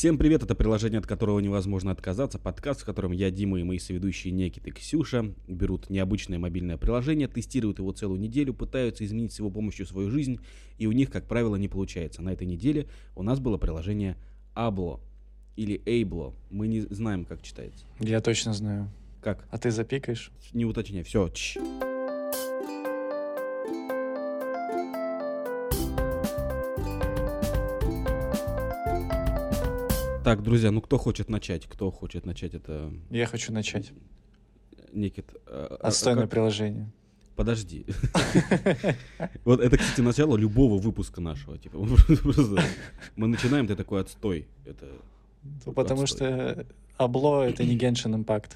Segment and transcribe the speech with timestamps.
[0.00, 3.78] Всем привет, это приложение, от которого невозможно отказаться, подкаст, в котором я, Дима и мои
[3.78, 9.38] соведущие Некит и Ксюша берут необычное мобильное приложение, тестируют его целую неделю, пытаются изменить с
[9.40, 10.40] его помощью свою жизнь,
[10.78, 12.22] и у них, как правило, не получается.
[12.22, 14.16] На этой неделе у нас было приложение
[14.54, 15.00] Ablo
[15.56, 17.84] или Ablo, мы не знаем, как читается.
[17.98, 18.90] Я точно знаю.
[19.20, 19.46] Как?
[19.50, 20.32] А ты запикаешь?
[20.54, 21.28] Не уточняй, все.
[30.30, 31.66] Так, друзья, ну кто хочет начать?
[31.66, 32.92] Кто хочет начать это?
[33.10, 33.90] Я хочу начать.
[34.92, 35.26] Никит.
[35.44, 36.30] А, а Отстойное как...
[36.30, 36.88] приложение.
[37.34, 37.84] Подожди.
[39.44, 41.58] Вот это, кстати, начало любого выпуска нашего.
[41.58, 41.78] Типа,
[43.16, 44.46] мы начинаем, ты такой отстой.
[44.64, 44.86] Это
[45.74, 46.64] Потому что
[46.96, 48.52] Абло— это не Genshin Impact.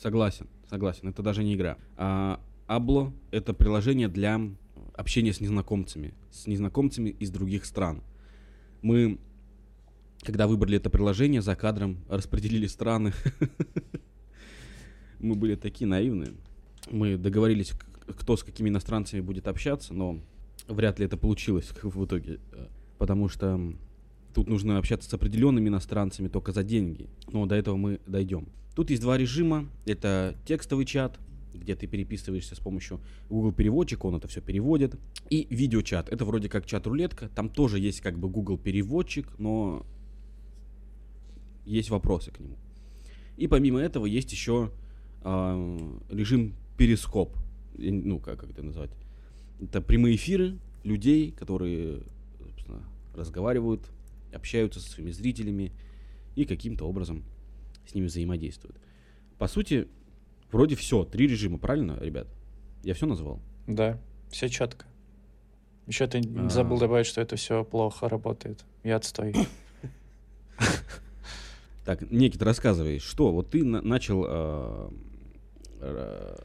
[0.00, 1.08] Согласен, согласен.
[1.08, 1.78] Это даже не игра.
[1.96, 4.40] А Абло— это приложение для
[4.92, 6.14] общения с незнакомцами.
[6.30, 8.04] С незнакомцами из других стран.
[8.82, 9.18] Мы
[10.24, 13.12] когда выбрали это приложение, за кадром распределили страны.
[15.20, 16.32] Мы были такие наивные.
[16.90, 17.72] Мы договорились,
[18.18, 20.20] кто с какими иностранцами будет общаться, но
[20.66, 22.40] вряд ли это получилось в итоге.
[22.52, 22.66] Э,
[22.98, 23.60] потому что
[24.34, 27.08] тут нужно общаться с определенными иностранцами только за деньги.
[27.28, 28.48] Но до этого мы дойдем.
[28.74, 29.68] Тут есть два режима.
[29.86, 31.18] Это текстовый чат,
[31.54, 33.00] где ты переписываешься с помощью
[33.30, 34.96] Google переводчика, он это все переводит.
[35.30, 36.08] И видеочат.
[36.08, 37.28] Это вроде как чат-рулетка.
[37.34, 39.86] Там тоже есть как бы Google переводчик, но
[41.64, 42.56] есть вопросы к нему.
[43.36, 44.70] И помимо этого есть еще
[45.22, 47.36] э, режим перископ.
[47.76, 48.90] Ну, как, как это назвать?
[49.60, 52.02] Это прямые эфиры людей, которые
[53.14, 53.90] разговаривают,
[54.32, 55.72] общаются со своими зрителями
[56.34, 57.24] и каким-то образом
[57.86, 58.76] с ними взаимодействуют.
[59.38, 59.88] По сути,
[60.50, 61.04] вроде все.
[61.04, 62.26] Три режима, правильно, ребят?
[62.82, 63.40] Я все назвал?
[63.66, 64.86] Да, все четко.
[65.86, 66.48] Еще ты а...
[66.48, 68.64] забыл добавить, что это все плохо работает.
[68.82, 69.34] Я отстой.
[71.84, 74.88] Так, Никит, рассказывай, что вот ты на- начал э,
[75.80, 76.36] э,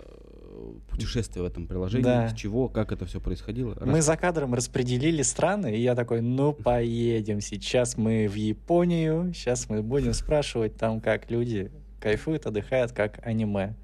[0.90, 2.30] путешествие в этом приложении, да.
[2.30, 3.76] с чего, как это все происходило?
[3.76, 3.88] Рас...
[3.88, 9.70] Мы за кадром распределили страны, и я такой, ну поедем, сейчас мы в Японию, сейчас
[9.70, 11.72] мы будем спрашивать там, как люди
[12.02, 13.76] кайфуют, отдыхают, как аниме.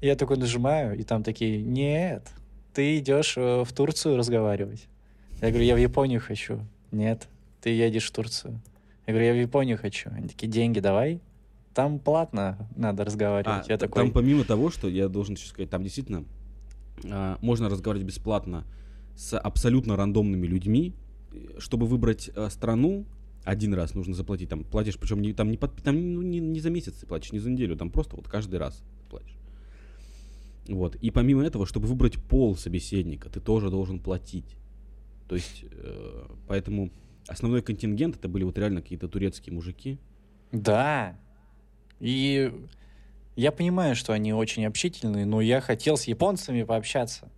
[0.00, 2.28] И я такой нажимаю, и там такие, нет,
[2.74, 4.86] ты идешь э, в Турцию разговаривать.
[5.40, 6.60] Я говорю, я в Японию хочу.
[6.92, 7.28] Нет,
[7.60, 8.60] ты едешь в Турцию.
[9.10, 10.08] Я говорю, я в Японию хочу.
[10.12, 11.20] Они такие, деньги давай.
[11.74, 13.64] Там платно надо разговаривать.
[13.68, 14.04] А, я такой...
[14.04, 16.24] Там помимо того, что я должен сейчас сказать, там действительно
[17.10, 18.64] а, можно разговаривать бесплатно
[19.16, 20.94] с абсолютно рандомными людьми.
[21.58, 23.04] Чтобы выбрать а, страну,
[23.42, 24.48] один раз нужно заплатить.
[24.48, 27.32] Там платишь, причем не, там, не, под, там ну, не, не за месяц ты платишь,
[27.32, 29.34] не за неделю, там просто вот каждый раз платишь.
[30.68, 30.94] Вот.
[30.94, 34.56] И помимо этого, чтобы выбрать пол собеседника, ты тоже должен платить.
[35.28, 36.92] То есть, э, поэтому
[37.30, 39.98] основной контингент это были вот реально какие-то турецкие мужики.
[40.52, 41.16] Да.
[42.00, 42.52] И
[43.36, 47.30] я понимаю, что они очень общительные, но я хотел с японцами пообщаться.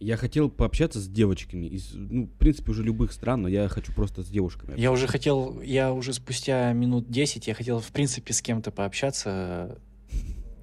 [0.00, 3.92] Я хотел пообщаться с девочками из, ну, в принципе, уже любых стран, но я хочу
[3.94, 4.72] просто с девушками.
[4.72, 4.82] Общаться.
[4.82, 9.78] Я уже хотел, я уже спустя минут 10, я хотел, в принципе, с кем-то пообщаться,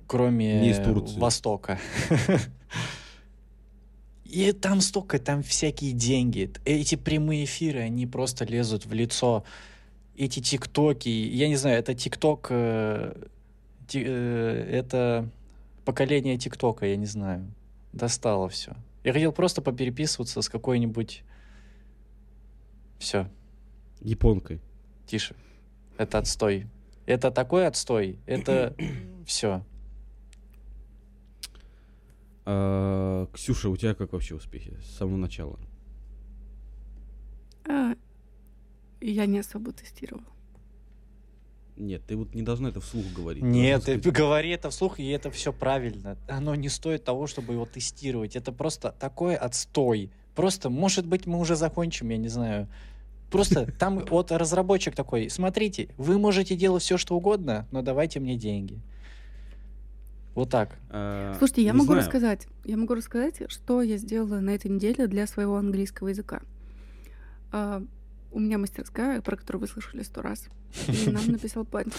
[0.05, 1.17] кроме Не из Турции.
[1.17, 1.79] Востока.
[4.31, 6.49] И там столько, там всякие деньги.
[6.63, 9.43] Эти прямые эфиры, они просто лезут в лицо.
[10.15, 13.13] Эти тиктоки, я не знаю, это тикток, э,
[13.93, 15.29] э, это
[15.83, 17.45] поколение тиктока, я не знаю.
[17.91, 18.73] Достало все.
[19.03, 21.23] Я хотел просто попереписываться с какой-нибудь...
[22.99, 23.27] Все.
[23.99, 24.61] Японкой.
[25.07, 25.35] Тише.
[25.97, 26.67] Это отстой.
[27.05, 28.17] Это такой отстой.
[28.27, 28.75] Это
[29.27, 29.65] все.
[32.45, 35.59] А, Ксюша, у тебя как вообще успехи с самого начала?
[37.67, 37.93] А,
[38.99, 40.25] я не особо тестировала.
[41.77, 43.41] Нет, ты вот не должна это вслух говорить.
[43.41, 44.15] Нет, ты сказать...
[44.15, 46.17] говори это вслух, и это все правильно.
[46.27, 48.35] Оно не стоит того, чтобы его тестировать.
[48.35, 50.11] Это просто такой отстой.
[50.35, 52.67] Просто, может быть, мы уже закончим, я не знаю.
[53.31, 58.35] Просто там вот разработчик такой, смотрите, вы можете делать все, что угодно, но давайте мне
[58.35, 58.79] деньги.
[60.33, 60.77] Вот так.
[60.89, 62.01] А, Слушайте, я могу знаю.
[62.01, 62.47] рассказать.
[62.63, 66.41] Я могу рассказать, что я сделала на этой неделе для своего английского языка.
[67.51, 67.83] А,
[68.31, 70.47] у меня мастерская, про которую вы слышали сто раз.
[70.87, 71.91] И нам написал парень.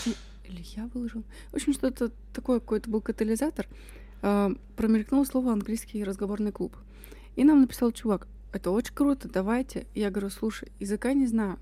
[0.44, 1.24] Или я выложил.
[1.50, 3.66] В общем, что-то такое, какой-то был катализатор.
[4.22, 6.74] А, промелькнуло слово английский разговорный клуб.
[7.36, 9.86] И нам написал чувак, это очень круто, давайте.
[9.94, 11.58] Я говорю, слушай, языка не знаю.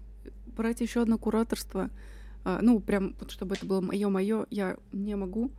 [0.56, 1.90] Брать еще одно кураторство,
[2.44, 5.52] ну, прям, вот, чтобы это было мое-мое, я не могу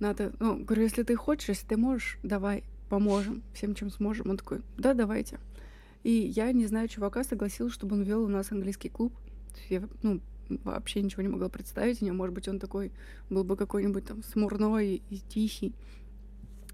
[0.00, 4.30] надо, ну, говорю, если ты хочешь, если ты можешь, давай, поможем всем, чем сможем.
[4.30, 5.38] Он такой, да, давайте.
[6.02, 9.12] И я, не знаю, чувака согласилась, чтобы он вел у нас английский клуб.
[9.68, 10.20] Я, ну,
[10.64, 12.16] вообще ничего не могла представить о нем.
[12.16, 12.92] Может быть, он такой
[13.28, 15.74] был бы какой-нибудь там смурной и тихий.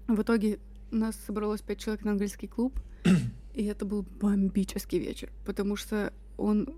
[0.07, 0.59] В итоге
[0.91, 2.79] у нас собралось пять человек на английский клуб,
[3.53, 6.69] и это был бомбический вечер, потому что он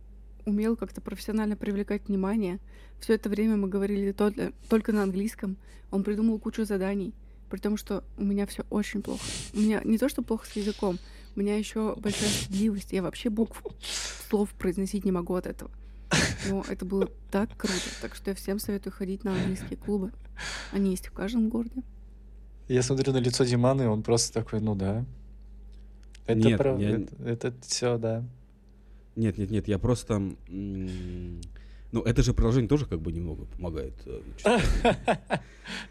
[0.45, 2.59] умел как-то профессионально привлекать внимание.
[2.99, 5.57] Все это время мы говорили только, на английском.
[5.91, 7.13] Он придумал кучу заданий,
[7.49, 9.23] при том, что у меня все очень плохо.
[9.53, 10.97] У меня не то, что плохо с языком,
[11.35, 12.91] у меня еще большая стыдливость.
[12.91, 13.63] Я вообще букв
[14.29, 15.71] слов произносить не могу от этого.
[16.49, 17.79] Но это было так круто.
[18.01, 20.11] Так что я всем советую ходить на английские клубы.
[20.71, 21.83] Они есть в каждом городе.
[22.67, 25.05] Я смотрю на лицо Диманы, он просто такой, ну да.
[26.25, 28.23] Это Нет, правда, я- это, это все, да.
[29.15, 30.21] Нет, нет, нет, я просто...
[31.91, 33.95] Ну, это же приложение тоже как бы немного помогает.
[34.05, 34.21] э,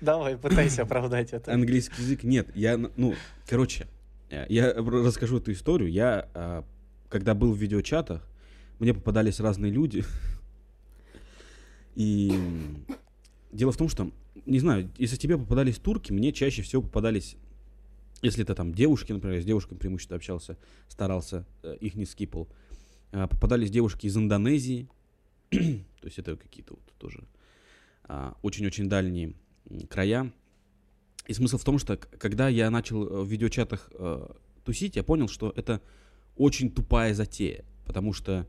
[0.00, 1.52] Давай, пытайся оправдать это.
[1.52, 2.48] Английский язык нет.
[2.54, 3.14] Я, ну,
[3.48, 3.88] короче,
[4.30, 5.90] э, я расскажу эту историю.
[5.90, 6.64] Я, а,
[7.08, 8.28] когда был в видеочатах,
[8.78, 10.04] мне попадались разные люди.
[11.96, 12.32] И
[13.50, 14.12] дело в том, что,
[14.46, 17.36] не знаю, если тебе попадались турки, мне чаще всего попадались,
[18.22, 20.56] если это там девушки, например, я с девушками преимущественно общался,
[20.86, 22.48] старался, э, их не скипал,
[23.10, 24.88] попадались девушки из Индонезии,
[25.50, 27.24] то есть это какие-то вот тоже
[28.04, 29.34] а, очень-очень дальние
[29.88, 30.32] края.
[31.26, 34.28] И смысл в том, что когда я начал э, в видеочатах э,
[34.64, 35.82] тусить, я понял, что это
[36.36, 38.46] очень тупая затея, потому что,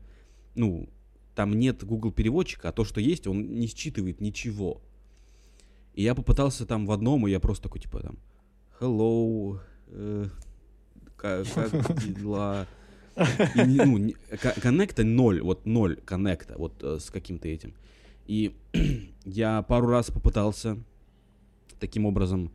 [0.54, 0.88] ну,
[1.34, 4.80] там нет Google переводчика, а то, что есть, он не считывает ничего.
[5.92, 8.18] И я попытался там в одном, и я просто такой, типа, там,
[8.80, 10.26] hello, э,
[11.16, 12.66] ка- как дела?
[13.54, 17.74] И ну, не- ко- коннекта ноль, вот ноль коннекта, вот э, с каким-то этим.
[18.26, 18.54] И
[19.24, 20.78] я пару раз попытался
[21.78, 22.50] таким образом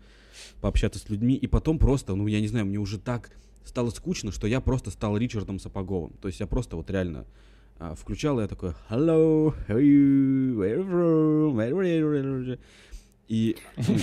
[0.62, 3.32] пообщаться с людьми, и потом просто, ну, я не знаю, мне уже так
[3.66, 6.14] стало скучно, что я просто стал Ричардом Сапоговым.
[6.22, 7.26] То есть я просто вот реально
[7.78, 12.60] а, включал, и я такой hello, how are you, where are you where are you?»
[13.28, 13.96] И ну,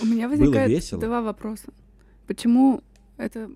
[0.00, 1.72] У меня возникает два вопроса.
[2.26, 2.82] Почему
[3.16, 3.50] это...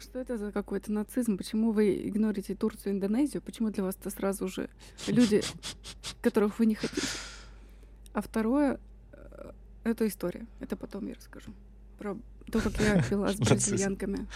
[0.00, 1.36] Что это за какой-то нацизм?
[1.36, 3.42] Почему вы игнорите Турцию и Индонезию?
[3.42, 4.70] Почему для вас это сразу же
[5.06, 5.42] люди,
[6.22, 7.06] которых вы не хотите?
[8.14, 8.80] А второе,
[9.12, 9.52] э,
[9.84, 10.46] это история.
[10.58, 11.52] Это потом я расскажу.
[11.98, 12.16] Про
[12.50, 14.26] то, как я пила с бразильянками.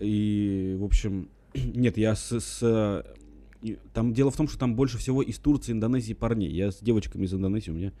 [0.00, 4.98] И, в общем, нет, я с, с, э, Там дело в том, что там больше
[4.98, 6.50] всего из Турции, Индонезии парней.
[6.50, 7.92] Я с девочками из Индонезии, у меня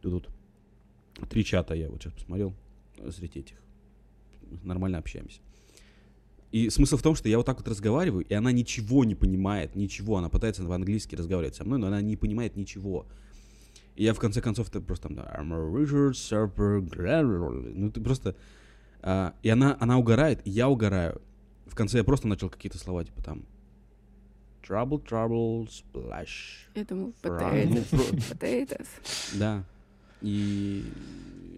[0.00, 0.26] тут
[1.18, 2.54] вот три чата я вот сейчас посмотрел
[2.98, 3.62] э, среди этих.
[4.62, 5.40] Нормально общаемся.
[6.50, 9.74] И смысл в том, что я вот так вот разговариваю, и она ничего не понимает,
[9.74, 10.18] ничего.
[10.18, 13.06] Она пытается по-английски разговаривать со мной, но она не понимает ничего.
[13.96, 17.72] И я в конце концов то просто там, I'm a Richard Serper Granville».
[17.74, 18.36] ну ты просто...
[19.00, 21.22] а, и она, она угорает, и я угораю.
[21.66, 23.44] В конце я просто начал какие-то слова, типа там
[24.62, 26.68] Trouble, trouble, splash.
[26.74, 27.90] Я думал, From- potatoes.
[28.38, 28.88] Potatoes.
[29.34, 29.64] Да.
[30.22, 30.84] И,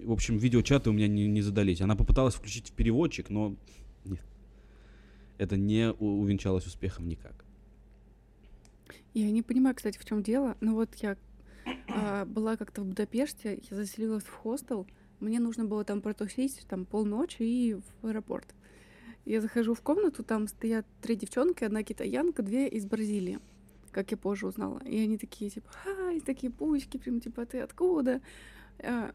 [0.05, 1.81] в общем, видеочаты у меня не, не задались.
[1.81, 3.55] Она попыталась включить в переводчик, но
[4.05, 4.25] нет.
[5.39, 7.45] Это не увенчалось успехом никак.
[9.13, 10.57] Я не понимаю, кстати, в чем дело.
[10.61, 11.17] Но вот я
[11.89, 14.87] а, была как-то в Будапеште, я заселилась в хостел.
[15.21, 18.55] Мне нужно было там протусить там полночи и в аэропорт.
[19.25, 23.39] Я захожу в комнату, там стоят три девчонки, одна китаянка, две из Бразилии,
[23.91, 24.81] как я позже узнала.
[24.85, 28.21] И они такие, типа, хай, такие пучки, прям, типа, «А ты откуда?
[28.81, 29.13] А,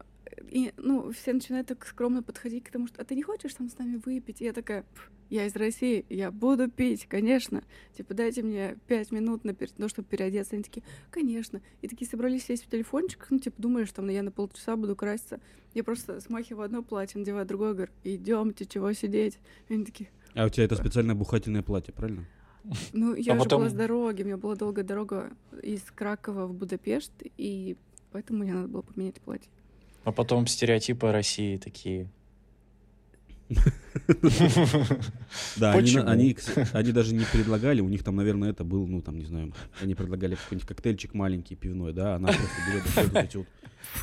[0.48, 3.68] И, ну, все начинают так скромно подходить к тому, что, а ты не хочешь там
[3.68, 4.40] с нами выпить?
[4.40, 7.62] И я такая, «Пф, я из России, я буду пить, конечно.
[7.96, 10.54] Типа, дайте мне пять минут на, пер- ну, чтобы переодеться.
[10.54, 11.60] Они такие, конечно.
[11.82, 15.40] И такие собрались сесть в телефончик, ну, типа, думаешь, там, я на полчаса буду краситься.
[15.74, 19.38] Я просто смахиваю одно платье, надеваю другое, говорю, идемте, чего сидеть.
[19.68, 22.24] И они такие, А у тебя это специальное бухательное платье, правильно?
[22.92, 25.30] ну, я А же потом- была с дороги, у меня была долгая дорога
[25.62, 27.76] из Кракова в Будапешт, и
[28.12, 29.50] поэтому мне надо было поменять платье.
[30.04, 32.08] А потом стереотипы России такие.
[35.56, 36.34] Да, они,
[36.92, 40.36] даже не предлагали, у них там, наверное, это был, ну, там, не знаю, они предлагали
[40.36, 42.84] какой-нибудь коктейльчик маленький, пивной, да, она просто берет
[43.24, 43.48] эти вот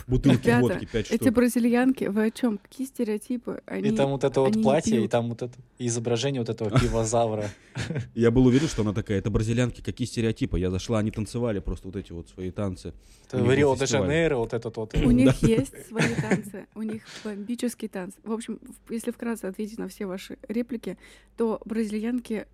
[0.08, 1.36] бутылки Ребята, водки, пять Эти штук.
[1.36, 2.58] бразильянки, вы о чем?
[2.58, 3.62] Какие стереотипы?
[3.66, 3.90] Они...
[3.90, 7.50] И там вот это вот платье, и там вот это изображение вот этого пивозавра.
[8.16, 10.60] Я был уверен, что она такая, это бразилянки, какие стереотипы.
[10.60, 12.94] Я зашла, они танцевали просто вот эти вот свои танцы.
[13.32, 14.96] В Рио-де-Жанейро вот этот вот.
[14.96, 18.18] У них есть свои танцы, у них бомбические танцы.
[18.24, 20.98] В общем, если вкратце ответить на все ваши реплики,
[21.36, 22.48] то бразильянки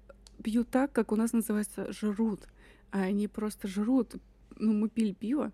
[0.43, 2.41] пьют так, как у нас называется жрут.
[2.91, 4.15] А они просто жрут.
[4.57, 5.51] Ну, мы пили пиво,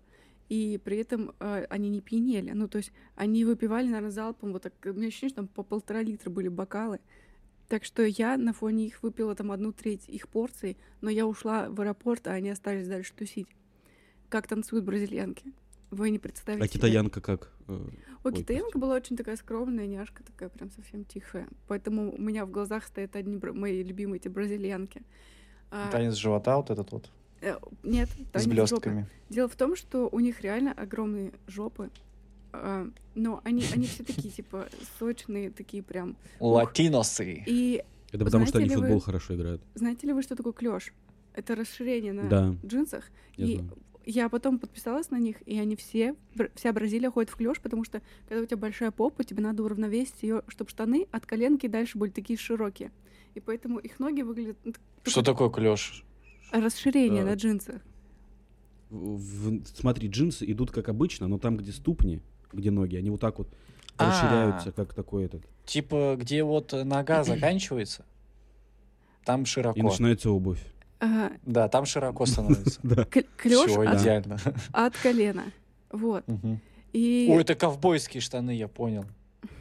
[0.50, 2.50] и при этом э, они не пьянели.
[2.50, 5.62] Ну, то есть они выпивали, наверное, залпом, вот так, у меня ощущение, что там по
[5.62, 6.98] полтора литра были бокалы.
[7.68, 11.70] Так что я на фоне их выпила там одну треть их порций, но я ушла
[11.70, 13.46] в аэропорт, а они остались дальше тусить.
[14.28, 15.52] Как танцуют бразильянки.
[15.92, 16.64] Вы не представите.
[16.64, 17.52] А китаянка как?
[17.68, 17.72] Э,
[18.24, 21.46] О, ой, китаянка была очень такая скромная, няшка такая прям совсем тихая.
[21.68, 25.02] Поэтому у меня в глазах стоят одни мои любимые эти бразильянки.
[25.70, 27.08] А танец живота вот этот вот?
[27.40, 29.00] Э, нет, С блестками.
[29.00, 29.10] Жопы.
[29.30, 31.90] Дело в том, что у них реально огромные жопы.
[32.52, 34.68] А, но они, они все такие, типа,
[34.98, 36.16] сочные, такие прям...
[36.38, 37.42] Латиносы.
[37.46, 37.82] И
[38.12, 39.62] Это потому, что они в футбол вы, хорошо играют.
[39.74, 40.92] Знаете ли вы, что такое клеш?
[41.32, 42.54] Это расширение на да.
[42.64, 43.04] джинсах.
[43.36, 43.78] Я и знаю.
[44.04, 46.16] я потом подписалась на них, и они все,
[46.56, 50.22] вся Бразилия ходит в клеш, потому что когда у тебя большая попа, тебе надо уравновесить
[50.22, 52.90] ее, чтобы штаны от коленки дальше были такие широкие.
[53.34, 54.58] И поэтому их ноги выглядят...
[54.64, 56.04] Ну, что такое клеш?
[56.52, 57.80] Расширение а, на джинсах.
[58.90, 62.20] В, смотри, джинсы идут как обычно, но там, где ступни,
[62.52, 63.48] где ноги, они вот так вот
[63.96, 64.08] а.
[64.08, 65.42] расширяются, как такой этот.
[65.64, 68.04] Типа, где вот нога заканчивается,
[69.24, 69.78] там широко.
[69.78, 70.62] И начинается обувь.
[70.98, 71.32] Ага.
[71.46, 72.80] Да, там широко становится.
[73.36, 74.38] Клеш идеально.
[74.72, 75.44] От колена.
[75.90, 76.24] Вот.
[76.92, 77.28] И...
[77.30, 79.04] Ой, это ковбойские штаны, я понял.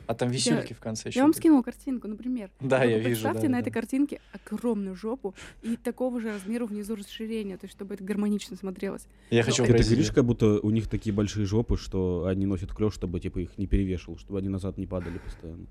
[0.09, 1.19] А там висюльки я, в конце еще.
[1.19, 2.49] Я вам скинула картинку, например.
[2.59, 3.21] Да, я вижу.
[3.21, 3.59] Представьте да, на да.
[3.59, 8.57] этой картинке огромную жопу и такого же размера внизу расширения, то есть чтобы это гармонично
[8.57, 9.05] смотрелось.
[9.29, 12.95] Я хочу Это говоришь, как будто у них такие большие жопы, что они носят клеш,
[12.95, 15.67] чтобы типа их не перевешивал, чтобы они назад не падали постоянно.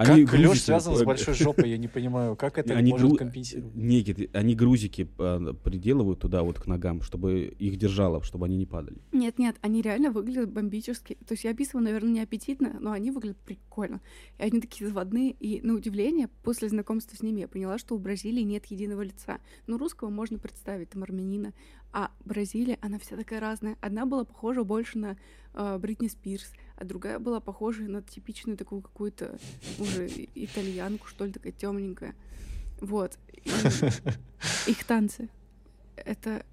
[0.00, 3.16] Они как клеш связан с большой жопой, я не понимаю, как это они может гру...
[3.16, 3.74] компенсировать?
[3.74, 8.66] Нет, они грузики а, приделывают туда вот к ногам, чтобы их держало, чтобы они не
[8.66, 8.98] падали.
[9.12, 11.18] Нет, нет, они реально выглядят бомбически.
[11.26, 14.00] То есть я описываю, наверное, не аппетитно, но они выглядят прикольно.
[14.38, 17.98] И они такие заводные, и на удивление, после знакомства с ними я поняла, что у
[17.98, 19.38] Бразилии нет единого лица.
[19.66, 21.52] Ну, русского можно представить, там, армянина,
[21.92, 23.76] а Бразилия, она вся такая разная.
[23.80, 25.16] Одна была похожа больше на
[25.54, 29.38] э, Бритни Спирс, а другая была похожа на типичную такую какую-то
[29.78, 32.14] уже итальянку, что ли, такая темненькая.
[32.80, 33.18] Вот.
[33.44, 33.50] И
[34.70, 35.28] их танцы.
[35.96, 36.44] Это...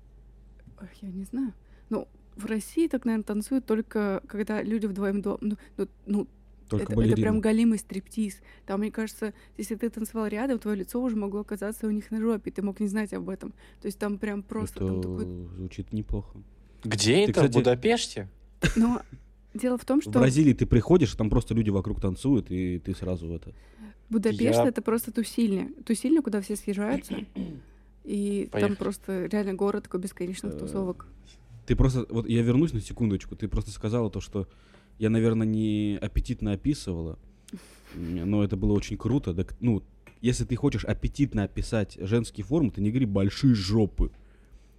[0.82, 1.54] Ох, я не знаю.
[1.90, 5.38] Ну, в России так, наверное, танцуют только когда люди вдвоем дома.
[5.40, 6.28] Ну, ну, ну
[6.68, 8.42] только это, это прям галимый стриптиз.
[8.66, 12.20] Там, мне кажется, если ты танцевал рядом, твое лицо уже могло оказаться у них на
[12.20, 13.52] жопе, ты мог не знать об этом.
[13.82, 14.84] То есть там прям просто...
[14.84, 15.26] Это там такой...
[15.56, 16.38] звучит неплохо.
[16.84, 17.34] Где ты, это?
[17.34, 17.52] Кстати...
[17.54, 18.30] В Будапеште?
[18.76, 19.02] Но
[19.58, 20.12] дело в том, что...
[20.12, 23.54] В Бразилии ты приходишь, там просто люди вокруг танцуют, и ты сразу это...
[24.10, 25.70] Будапешт Я...— это просто тусильня.
[25.86, 27.16] Тусильня, куда все съезжаются.
[28.04, 28.70] И Поехали.
[28.70, 31.08] там просто реально город такой бесконечных э, тусовок.
[31.66, 32.06] Ты просто...
[32.10, 33.36] Вот я вернусь на секундочку.
[33.36, 34.48] Ты просто сказала то, что
[34.98, 37.20] я, наверное, не аппетитно описывала,
[37.94, 39.34] но это было очень круто.
[39.34, 39.84] Так, ну,
[40.22, 44.12] если ты хочешь аппетитно описать женские формы, ты не говори большие жопы.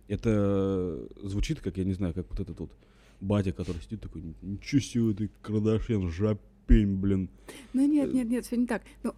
[0.08, 2.72] Это звучит как, я не знаю, как вот этот вот
[3.20, 7.30] батя, который сидит такой, ничего себе, ты Кардашьян, жопень, блин.
[7.72, 8.82] Ну нет, нет, нет, все не так.
[9.02, 9.14] Ну,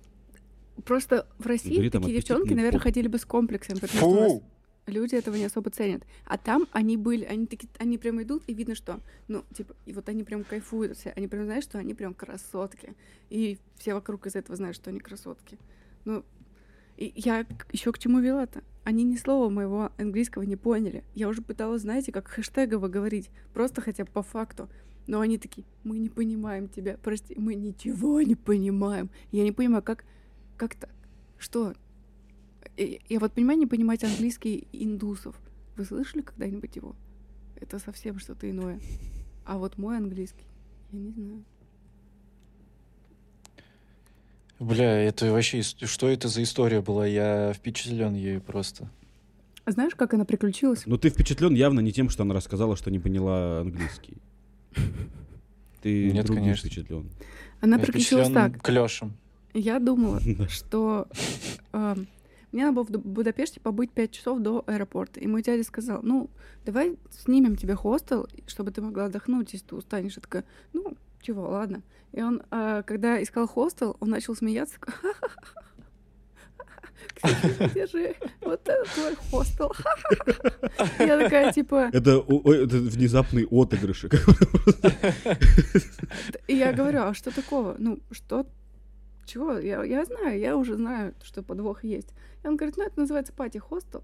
[0.84, 2.84] просто в России Говори, такие девчонки, наверное, поп.
[2.84, 3.76] ходили бы с комплексом.
[3.76, 4.42] Фу!
[4.90, 6.02] люди этого не особо ценят.
[6.26, 9.92] А там они были, они такие, они прям идут, и видно, что, ну, типа, и
[9.92, 12.94] вот они прям кайфуют все, они прям знают, что они прям красотки.
[13.28, 15.58] И все вокруг из этого знают, что они красотки.
[16.04, 16.24] Ну,
[16.96, 18.62] и я еще к чему вела-то?
[18.84, 21.04] Они ни слова моего английского не поняли.
[21.14, 24.68] Я уже пыталась, знаете, как хэштегово говорить, просто хотя бы по факту.
[25.06, 29.10] Но они такие, мы не понимаем тебя, прости, мы ничего не понимаем.
[29.32, 30.04] Я не понимаю, как,
[30.56, 30.90] как так?
[31.38, 31.74] Что?
[32.76, 35.36] Я вот понимаю, не понимать английский индусов.
[35.76, 36.94] Вы слышали когда-нибудь его?
[37.56, 38.80] Это совсем что-то иное.
[39.44, 40.46] А вот мой английский,
[40.92, 41.44] я не знаю.
[44.60, 45.62] Бля, это вообще...
[45.62, 47.06] Что это за история была?
[47.06, 48.90] Я впечатлен ею просто.
[49.64, 50.82] А знаешь, как она приключилась?
[50.84, 54.18] Ну, ты впечатлен явно не тем, что она рассказала, что не поняла английский.
[55.80, 56.68] Ты Нет, другим конечно.
[56.68, 57.08] впечатлен.
[57.62, 58.60] Она Я приключилась так.
[58.62, 59.14] Клешем.
[59.54, 61.08] Я думала, что
[61.72, 65.20] мне надо было в Будапеште побыть 5 часов до аэропорта.
[65.20, 66.28] И мой дядя сказал, ну,
[66.66, 70.16] давай снимем тебе хостел, чтобы ты могла отдохнуть, если ты устанешь.
[70.16, 71.82] Я такая, ну, чего, ладно.
[72.12, 74.78] И он, а, когда искал хостел, он начал смеяться,
[77.74, 79.72] держи, вот это твой хостел.
[80.98, 81.90] Я такая, типа...
[81.92, 84.06] Это, это внезапный отыгрыш.
[86.48, 87.76] Я говорю, а что такого?
[87.78, 88.46] Ну, что
[89.30, 89.58] чего?
[89.58, 92.12] Я, я знаю, я уже знаю, что подвох есть.
[92.42, 94.02] И он говорит, ну это называется пати-хостел.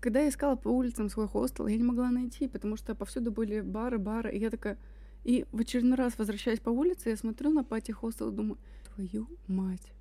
[0.00, 3.60] Когда я искала по улицам свой хостел, я не могла найти, потому что повсюду были
[3.60, 4.78] бары, бары, и я такая...
[5.24, 8.58] И в очередной раз, возвращаясь по улице, я смотрю на пати-хостел и думаю,
[8.94, 9.92] твою мать.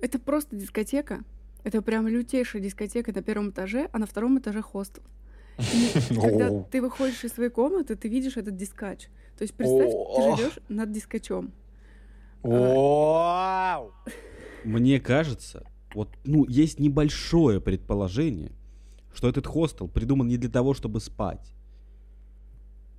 [0.00, 1.24] Это просто дискотека.
[1.62, 5.02] Это прям лютейшая дискотека на первом этаже, а на втором этаже хостел.
[5.58, 9.08] И когда ты выходишь из своей комнаты, ты видишь этот дискач.
[9.36, 11.52] То есть представь, ты живешь над дискачом.
[14.64, 18.52] Мне кажется, вот, ну, есть небольшое предположение,
[19.14, 21.54] что этот хостел придуман не для того, чтобы спать.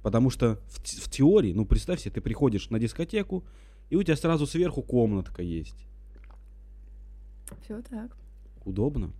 [0.06, 3.44] Потому что в, в теории, ну, представь себе, ты приходишь на дискотеку,
[3.90, 5.88] и у тебя сразу сверху комнатка есть.
[7.64, 8.16] Все так.
[8.66, 9.14] Удобно.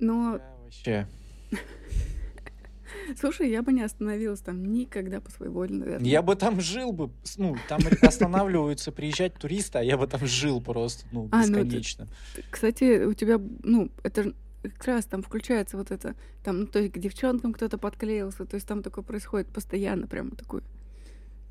[0.00, 0.38] Но...
[0.38, 1.08] Я вообще...
[3.20, 6.10] Слушай, я бы не остановилась там никогда по своей воле, наверное.
[6.10, 10.60] Я бы там жил бы, ну, там останавливаются приезжать туристы, а я бы там жил
[10.60, 12.08] просто, ну, А, ну, это- бесконечно.
[12.50, 14.34] Кстати, у тебя, ну, это
[14.70, 18.54] как раз там включается вот это, там, ну, то есть к девчонкам кто-то подклеился, то
[18.54, 20.62] есть там такое происходит постоянно, прямо такое.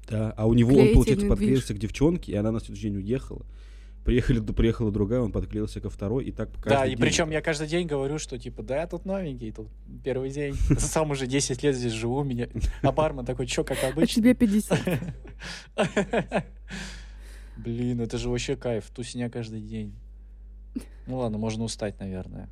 [0.08, 1.30] Да, а у него он, получается, движ.
[1.30, 3.46] подклеился к девчонке, и она на следующий день уехала.
[4.04, 7.00] Приехали, приехала другая, он подклеился ко второй, и так Да, и день.
[7.00, 9.68] причем я каждый день говорю, что типа, да, я тут новенький, тут
[10.04, 10.54] первый день.
[10.78, 12.48] Сам уже 10 лет здесь живу, меня...
[12.84, 14.22] А бармен такой, чё, как А обычно?
[14.22, 14.80] тебе 50.
[17.58, 19.96] Блин, это же вообще кайф, тусня каждый день.
[21.08, 22.50] Ну ладно, можно устать, наверное.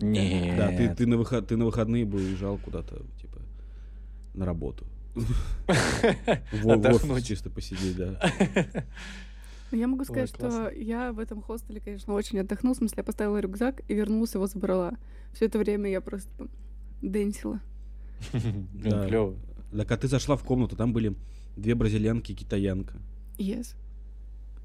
[0.00, 0.56] Нет.
[0.56, 3.40] Да, ты, ты, на выход, ты на выходные бы уезжал куда-то, типа,
[4.34, 4.86] на работу.
[6.52, 8.20] В, офис чисто посидеть, да.
[9.70, 12.74] Я могу Ой, сказать, что я в этом хостеле, конечно, очень отдохнула.
[12.74, 14.92] В смысле, я поставила рюкзак и вернулась, его забрала.
[15.34, 16.48] Все это время я просто там
[17.02, 17.60] дэнсила.
[18.72, 19.06] Да.
[19.06, 19.36] клево.
[19.76, 21.14] Так, а ты зашла в комнату, там были
[21.56, 22.94] две бразильянки и китаянка.
[23.36, 23.76] Yes.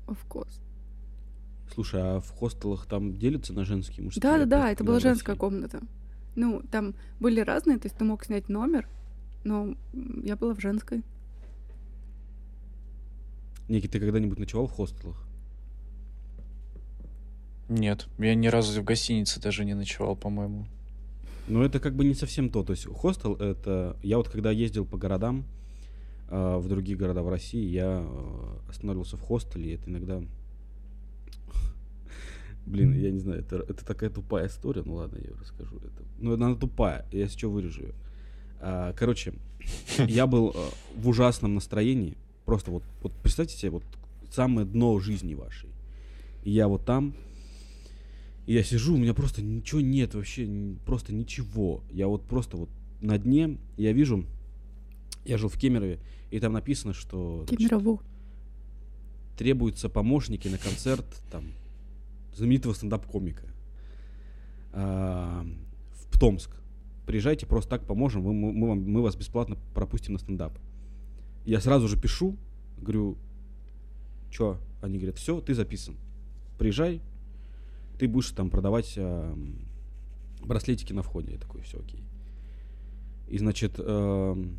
[0.07, 0.59] Of course.
[1.71, 4.21] Слушай, а в хостелах там делятся на женские мужские?
[4.21, 5.81] Да, да, да, это была женская России- комната.
[6.35, 8.87] Ну, там были разные, то есть ты мог снять номер,
[9.43, 9.75] но
[10.23, 11.03] я была в женской.
[13.67, 15.17] Ники, ты когда-нибудь ночевал в хостелах?
[17.69, 20.67] Нет, я ни разу в гостинице даже не ночевал, по-моему.
[21.47, 22.63] Ну, это как бы не совсем то.
[22.63, 23.97] То есть хостел это...
[24.03, 25.45] Я вот когда ездил по городам,
[26.29, 30.21] а, в другие города в России, я а, останавливался в хостеле, и это иногда...
[32.65, 35.77] Блин, я не знаю, это, это такая тупая история, ну ладно, я ее расскажу.
[35.77, 37.93] Это, ну, она тупая, я сейчас вырежу ее.
[38.59, 39.33] А, короче,
[40.07, 43.83] я был а, в ужасном настроении, просто вот, вот представьте себе, вот
[44.31, 45.69] самое дно жизни вашей.
[46.43, 47.13] И я вот там,
[48.45, 50.47] и я сижу, у меня просто ничего нет вообще,
[50.85, 51.83] просто ничего.
[51.91, 52.69] Я вот просто вот
[53.01, 54.25] на дне, я вижу,
[55.25, 55.99] я жил в Кемерове,
[56.31, 58.01] и там написано, что значит, Кемерово.
[59.37, 61.45] требуются помощники на концерт там
[62.35, 63.43] знаменитого стендап-комика
[64.71, 65.45] а,
[65.93, 66.51] в Томск.
[67.05, 70.57] Приезжайте, просто так поможем, мы, мы, вам- мы вас бесплатно пропустим на стендап.
[71.45, 72.37] Я сразу же пишу,
[72.77, 73.17] говорю,
[74.29, 74.57] чё?
[74.81, 75.95] Они говорят, все, ты записан.
[76.57, 77.01] Приезжай,
[77.99, 79.37] ты будешь там продавать а,
[80.41, 81.33] браслетики на входе.
[81.33, 82.03] Я такой, все окей.
[83.27, 84.57] И, значит, эм,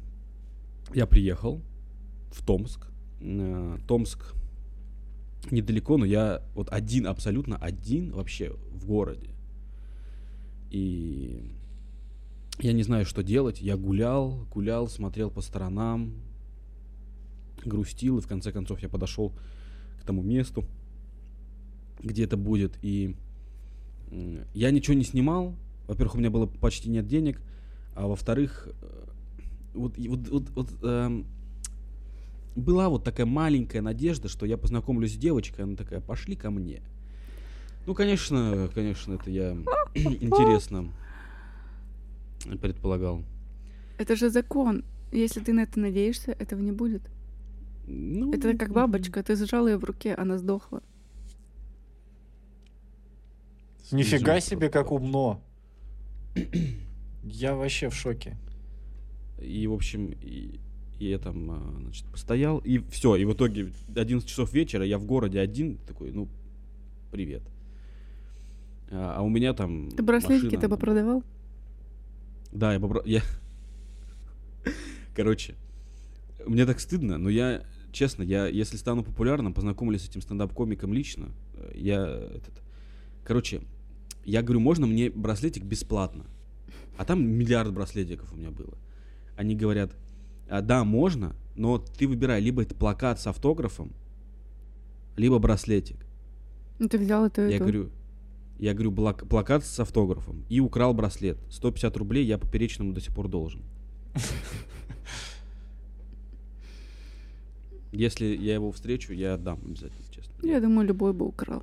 [0.95, 1.61] я приехал
[2.31, 2.87] в Томск.
[3.21, 4.35] Э, Томск
[5.51, 9.31] недалеко, но я вот один, абсолютно один вообще в городе.
[10.71, 11.41] И
[12.59, 13.61] я не знаю, что делать.
[13.61, 16.15] Я гулял, гулял, смотрел по сторонам,
[17.65, 19.33] грустил, и в конце концов я подошел
[20.01, 20.65] к тому месту,
[22.01, 22.79] где это будет.
[22.83, 23.17] И
[24.55, 25.55] я ничего не снимал.
[25.87, 27.41] Во-первых, у меня было почти нет денег,
[27.95, 29.05] а во-вторых, э,
[29.75, 31.27] вот, вот, вот, вот, эм,
[32.57, 36.83] была вот такая маленькая надежда, что я познакомлюсь с девочкой, она такая, пошли ко мне.
[37.87, 39.57] Ну, конечно, конечно, это я
[39.95, 40.91] интересно
[42.61, 43.23] предполагал.
[43.99, 44.85] Это же закон.
[45.13, 47.03] Если ты на это надеешься, этого не будет.
[47.87, 50.83] Ну, Это как бабочка, ты зажал ее в руке, она сдохла.
[53.93, 55.41] Нифига себе, как умно.
[57.23, 58.37] Я вообще в шоке.
[59.39, 60.59] И, в общем, и,
[60.99, 64.99] и я там, а, значит, постоял, и все, и в итоге 11 часов вечера я
[64.99, 66.29] в городе один, такой, ну,
[67.11, 67.43] привет.
[68.91, 71.23] А, а у меня там Ты браслетики ты бы продавал?
[72.53, 73.23] Да, я попро- я...
[75.15, 75.55] Короче,
[76.47, 81.29] мне так стыдно, но я, честно, я, если стану популярным, познакомлюсь с этим стендап-комиком лично,
[81.55, 82.63] э, я этот...
[83.25, 83.63] Короче,
[84.25, 86.27] я говорю, можно мне браслетик бесплатно?
[86.97, 88.77] А там миллиард браслетиков у меня было.
[89.37, 90.04] Они говорят, «А,
[90.49, 93.93] да, можно, но ты выбирай, либо это плакат с автографом,
[95.17, 96.05] либо браслетик.
[96.79, 97.49] Ну ты взял это.
[97.49, 97.91] Я говорю,
[98.59, 101.39] я говорю, плакат с автографом и украл браслет.
[101.51, 103.63] 150 рублей я поперечному до сих пор должен.
[107.93, 110.33] Если я его встречу, я отдам обязательно, честно.
[110.43, 111.63] Я думаю, любой бы украл.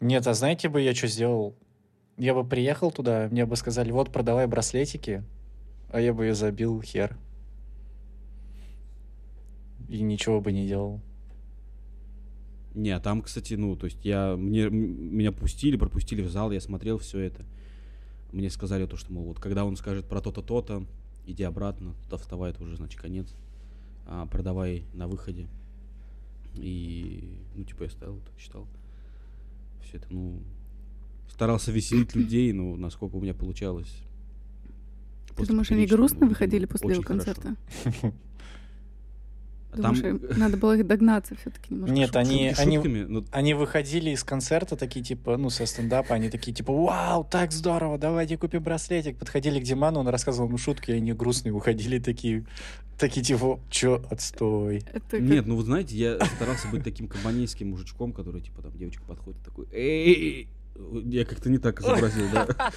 [0.00, 1.54] Нет, а знаете бы, я что сделал?
[2.16, 5.22] Я бы приехал туда, мне бы сказали, вот, продавай браслетики,
[5.90, 7.16] а я бы ее забил хер.
[9.88, 11.00] и ничего бы не делал.
[12.74, 16.60] Не, а там, кстати, ну, то есть я, мне, меня пустили, пропустили в зал, я
[16.60, 17.44] смотрел все это.
[18.30, 20.86] Мне сказали то, что, мол, вот когда он скажет про то-то, то-то,
[21.26, 23.34] иди обратно, туда вставай, это уже, значит, конец.
[24.06, 25.48] А, продавай на выходе.
[26.54, 28.68] И, ну, типа, я стоял, читал.
[29.82, 30.42] Все это, ну,
[31.30, 34.02] старался веселить людей, но насколько у меня получалось.
[35.38, 37.56] Ты думаешь, они грустно выходили после его концерта?
[39.74, 40.20] Думаешь, там...
[40.38, 41.94] надо было их догнаться все-таки немножко.
[41.94, 43.24] Нет, они, они, но...
[43.30, 47.98] они выходили из концерта такие, типа, ну, со стендапа, они такие, типа, вау, так здорово,
[47.98, 49.18] давайте купим браслетик.
[49.18, 52.46] Подходили к Диману, он рассказывал ему шутки, и они грустные уходили такие,
[52.98, 54.84] такие, типа, чё, отстой.
[54.92, 59.02] Это Нет, ну, вы знаете, я старался быть таким компанейским мужичком, который, типа, там, девочка
[59.06, 60.48] подходит, такой, эй,
[61.04, 62.72] я как-то не так изобразил, да?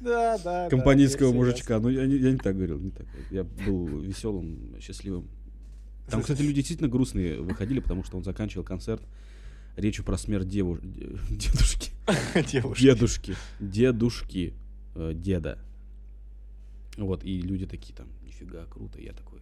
[0.00, 0.68] Да, да.
[0.68, 1.78] Компанейского мужичка.
[1.78, 3.06] Ну, я не так говорил, не так.
[3.30, 5.28] Я был веселым, счастливым
[6.12, 9.02] там, кстати, люди действительно грустные выходили, потому что он заканчивал концерт
[9.76, 10.78] речью про смерть деву...
[11.30, 11.90] дедушки.
[12.52, 12.82] Девушки.
[12.82, 13.36] Дедушки.
[13.60, 14.54] Дедушки.
[14.94, 15.58] Э, деда.
[16.98, 19.00] Вот, и люди такие там, нифига, круто.
[19.00, 19.40] Я такой,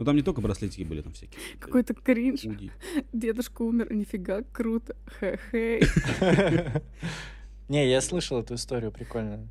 [0.00, 1.38] ну там не только браслетики были, там всякие.
[1.58, 2.44] Какой-то кринж.
[2.44, 2.70] Уди.
[3.12, 4.96] Дедушка умер, нифига, круто.
[5.20, 5.82] Хе-хей.
[7.68, 9.46] Не, я слышал эту историю, прикольно.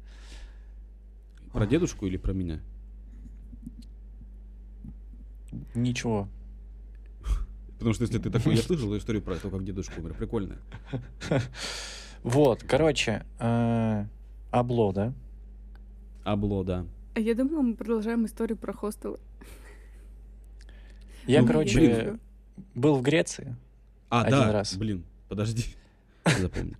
[1.54, 2.62] Про дедушку или про меня?
[5.76, 6.28] Ничего.
[7.74, 10.16] Потому что если ты такой, я слышал историю про то, как дедушка умер.
[10.16, 10.58] Прикольно.
[12.24, 14.06] Вот, короче, э,
[14.52, 15.14] Абло, да?
[16.24, 16.86] Абло, да.
[17.14, 19.20] А я думала, мы продолжаем историю про хостелы.
[21.30, 22.20] Я, ну, короче, блин.
[22.74, 23.56] был в Греции.
[24.10, 24.76] А, один да, раз.
[24.76, 25.65] блин, подожди.
[26.39, 26.76] Запомни.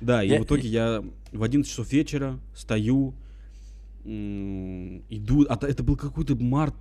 [0.00, 3.12] Да, и в итоге я в 11 часов вечера стою,
[4.04, 6.74] иду, а это был какой-то март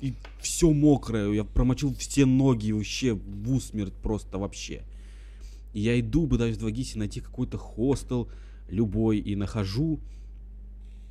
[0.00, 4.84] и все мокрое, я промочил все ноги вообще в усмерть просто вообще.
[5.72, 8.28] И я иду, пытаюсь в Двагисе найти какой-то хостел
[8.68, 9.98] любой и нахожу.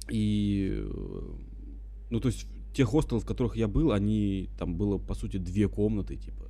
[0.10, 1.22] И, э,
[2.12, 5.68] ну, то есть, те хостелы, в которых я был, они, там было, по сути, две
[5.68, 6.46] комнаты, типа.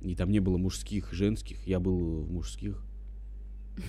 [0.00, 2.82] И там не было мужских, женских, я был в мужских.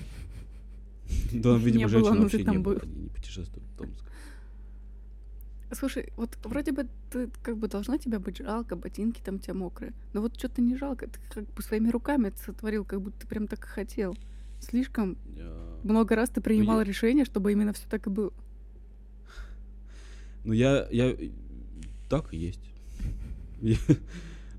[1.33, 4.03] Да, видимо, женщин вообще не было, они не путешествуют в Томск.
[5.71, 9.93] Слушай, вот вроде бы ты как бы должна тебя быть жалко, ботинки там тебя мокрые.
[10.13, 11.07] Но вот что-то не жалко.
[11.07, 14.15] Ты как бы своими руками это сотворил, как будто ты прям так и хотел.
[14.59, 15.17] Слишком
[15.83, 18.31] много раз ты принимал решение, чтобы именно все так и было.
[20.43, 21.15] Ну, я, я...
[22.09, 22.61] Так и есть.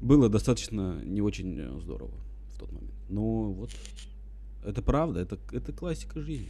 [0.00, 2.14] Было достаточно не очень э, здорово
[2.54, 2.92] в тот момент.
[3.08, 3.70] Но вот
[4.64, 6.48] это правда, это, это классика жизни.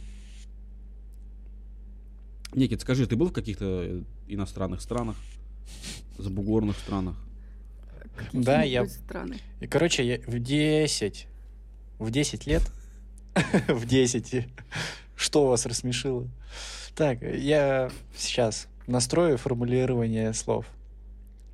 [2.53, 5.17] Никит, скажи, ты был в каких-то э, иностранных странах?
[6.17, 7.15] Забугорных странах?
[8.31, 8.85] Да, я...
[8.87, 9.39] Страны?
[9.59, 11.27] И, короче, я в 10,
[11.99, 12.63] в 10 лет,
[13.67, 14.47] в 10,
[15.15, 16.29] что вас рассмешило?
[16.95, 20.65] Так, я сейчас настрою формулирование слов.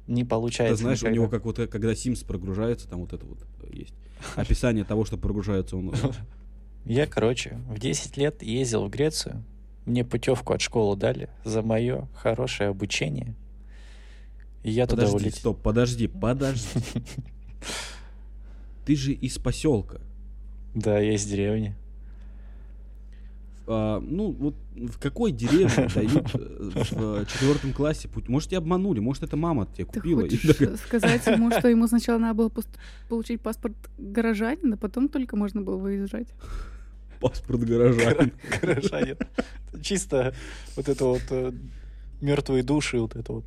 [0.07, 0.77] Не получается.
[0.77, 1.11] Ты знаешь, никогда.
[1.11, 3.93] у него как вот, э, когда Sims прогружается, там вот это вот э, есть.
[4.35, 5.93] Описание того, что прогружается он.
[6.85, 9.43] Я, короче, в 10 лет ездил в Грецию,
[9.85, 13.35] мне путевку от школы дали за мое хорошее обучение.
[14.63, 15.39] И я подожди, туда улетел.
[15.39, 16.79] Стоп, подожди, подожди.
[18.85, 20.01] Ты же из поселка.
[20.73, 21.75] Да, я из деревни.
[23.73, 28.27] А, ну, вот в какой деревне дают э, в четвертом классе путь?
[28.27, 30.27] Может, тебя обманули, может, это мама тебе купила.
[30.27, 30.75] Ты хочешь и...
[30.75, 32.51] сказать ему, что ему сначала надо было
[33.07, 36.27] получить паспорт горожанина, потом только можно было выезжать?
[37.21, 38.33] Паспорт горожанин.
[38.61, 39.17] Горожанин.
[39.81, 40.35] Чисто
[40.75, 41.53] вот это вот э,
[42.19, 43.45] мертвые души, вот это вот.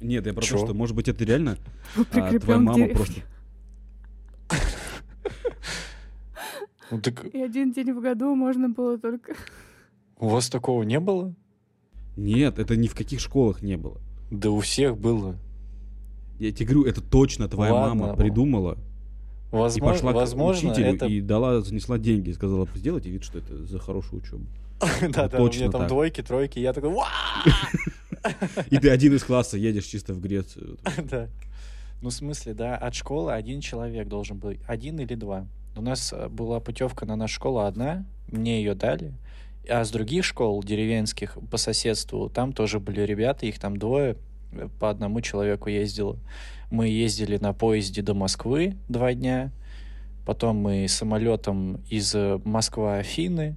[0.00, 1.58] Нет, я про то, что, может быть, это реально
[2.12, 3.20] а, твоя мама просто...
[6.90, 7.24] Ну, так...
[7.24, 9.34] И один день в году можно было только...
[10.18, 11.34] У вас такого не было?
[12.16, 14.00] Нет, это ни в каких школах не было.
[14.30, 15.36] Да у всех было.
[16.38, 18.78] Я тебе говорю, это точно твоя Ладно, мама придумала.
[19.50, 21.06] Возможно, и пошла возможно, к учителю это...
[21.06, 24.46] и дала, занесла деньги, сказала, сделайте вид, что это за хорошую учебу.
[25.08, 26.92] Да, да, у меня там двойки, тройки, я такой,
[28.70, 30.78] И ты один из класса едешь чисто в Грецию.
[31.10, 31.28] Да.
[32.00, 35.48] Ну, в смысле, да, от школы один человек должен быть, один или два.
[35.78, 39.12] У нас э, была путевка на нашу школу одна, мне ее дали,
[39.70, 44.16] а с других школ деревенских по соседству, там тоже были ребята, их там двое,
[44.50, 46.18] э, по одному человеку ездило.
[46.72, 49.52] Мы ездили на поезде до Москвы два дня,
[50.26, 53.54] потом мы самолетом из Москвы-Афины,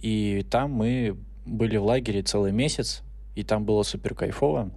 [0.00, 3.02] и там мы были в лагере целый месяц,
[3.36, 4.72] и там было супер кайфово.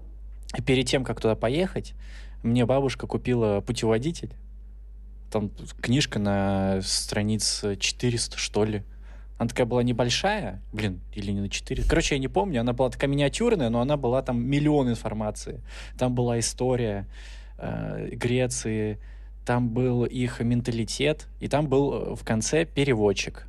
[0.55, 1.95] И перед тем, как туда поехать,
[2.43, 4.35] мне бабушка купила путеводитель.
[5.31, 8.83] Там книжка на страниц 400, что ли.
[9.37, 11.83] Она такая была небольшая, блин, или не на 4.
[11.83, 15.61] Короче, я не помню, она была такая миниатюрная, но она была там миллион информации.
[15.97, 17.07] Там была история
[17.59, 18.99] э, Греции,
[19.45, 23.47] там был их менталитет, и там был э, в конце переводчик.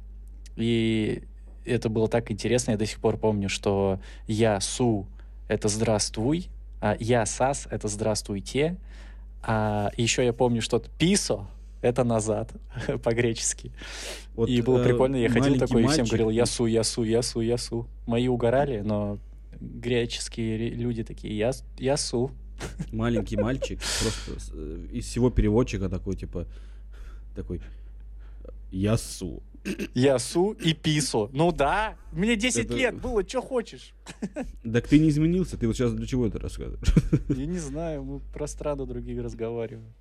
[0.56, 1.22] И
[1.64, 5.06] это было так интересно, я до сих пор помню, что я су—
[5.48, 6.48] это здравствуй,
[6.80, 8.76] а я сас— это здравствуйте,
[9.42, 11.46] а еще я помню что-то писо—
[11.80, 12.52] это назад
[13.02, 13.72] по-гречески.
[14.34, 16.00] Вот, и было э, прикольно, я ходил такой мальчик...
[16.00, 17.88] и всем говорил ясу, ясу, ясу, ясу.
[18.06, 19.18] Мои угорали, но
[19.60, 22.30] греческие люди такие я, ясу.
[22.90, 26.46] Маленький мальчик, просто э, из всего переводчика такой, типа,
[27.34, 27.60] такой,
[28.70, 29.42] ясу.
[29.94, 31.30] Ясу и Пису.
[31.32, 32.74] Ну да, мне 10 это...
[32.74, 33.94] лет было, что хочешь.
[34.72, 36.94] Так ты не изменился, ты вот сейчас для чего это рассказываешь?
[37.28, 39.94] Я не знаю, мы про страну другие разговариваем.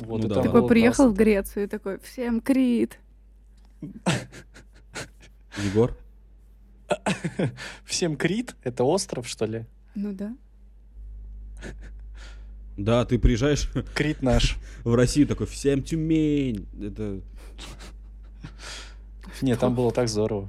[0.00, 0.42] Вот, ну, да.
[0.42, 1.14] Такой приехал классно.
[1.14, 2.98] в Грецию и такой, всем крит.
[5.58, 5.96] Егор?
[7.84, 8.54] Всем Крит?
[8.62, 9.66] Это остров, что ли?
[9.94, 10.36] Ну да.
[12.76, 13.70] Да, ты приезжаешь...
[13.94, 14.56] Крит наш.
[14.84, 16.66] В Россию такой, всем Тюмень.
[16.80, 17.20] Это...
[19.40, 20.48] Нет, там было так здорово.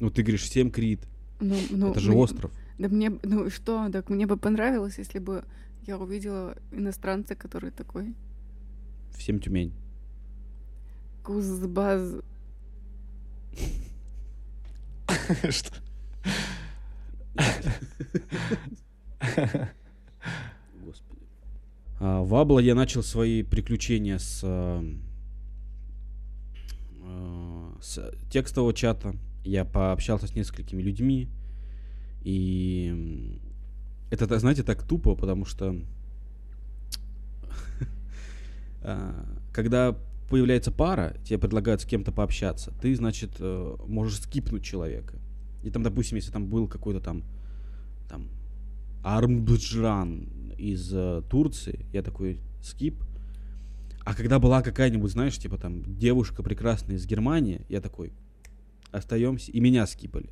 [0.00, 1.00] Ну, ты говоришь, всем Крит.
[1.40, 2.50] Ну, ну, это же мне, остров.
[2.78, 5.44] Да мне, ну что, так мне бы понравилось, если бы
[5.86, 8.14] я увидела иностранца, который такой.
[9.16, 9.72] Всем Тюмень.
[11.22, 12.22] Кузбаз.
[15.50, 15.74] Что?
[20.84, 21.22] Господи.
[22.00, 24.84] А, в Абло я начал свои приключения с, а,
[27.02, 29.14] а, с текстового чата.
[29.44, 31.28] Я пообщался с несколькими людьми.
[32.22, 33.40] И
[34.10, 35.76] это, знаете, так тупо, потому что
[39.52, 39.96] когда
[40.28, 45.18] появляется пара, тебе предлагают с кем-то пообщаться, ты, значит, э, можешь скипнуть человека.
[45.62, 47.24] И там, допустим, если там был какой-то там,
[48.08, 48.28] там,
[49.02, 53.02] Армбджран из э, Турции, я такой, скип.
[54.04, 58.12] А когда была какая-нибудь, знаешь, типа там, девушка прекрасная из Германии, я такой,
[58.90, 60.30] остаемся, и меня скипали.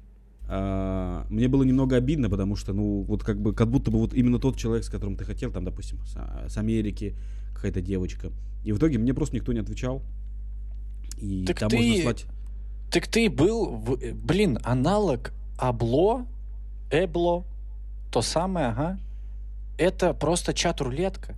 [0.49, 4.15] А, мне было немного обидно, потому что, ну, вот как бы, как будто бы вот
[4.15, 7.17] именно тот человек, с которым ты хотел, там, допустим, с, с Америки,
[7.55, 8.31] какая-то девочка.
[8.65, 10.03] И в итоге мне просто никто не отвечал.
[11.19, 11.77] И так там ты...
[11.77, 12.27] можно слать...
[12.91, 13.97] Так ты был, в...
[14.15, 16.27] блин, аналог Абло,
[16.91, 17.45] Эбло,
[18.13, 18.99] то самое, ага.
[19.79, 21.35] Это просто чат-рулетка.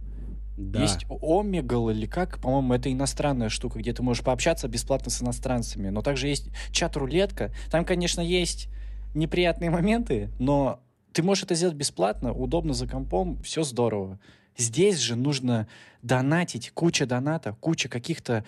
[0.59, 0.83] Да.
[0.83, 5.89] Есть Омегал или как, по-моему, это иностранная штука, где ты можешь пообщаться бесплатно с иностранцами.
[5.89, 7.53] Но также есть чат-рулетка.
[7.71, 8.69] Там, конечно, есть
[9.15, 10.81] неприятные моменты, но
[11.13, 14.19] ты можешь это сделать бесплатно, удобно за компом, все здорово.
[14.57, 15.69] Здесь же нужно
[16.03, 18.45] донатить, куча доната, куча каких-то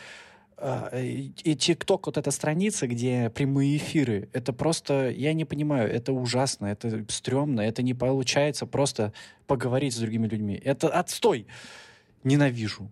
[0.56, 6.12] а, и ТикТок, вот эта страница, где прямые эфиры, это просто, я не понимаю, это
[6.12, 9.14] ужасно, это стрёмно, это не получается просто
[9.46, 10.60] поговорить с другими людьми.
[10.62, 11.46] Это отстой!
[12.24, 12.90] Ненавижу.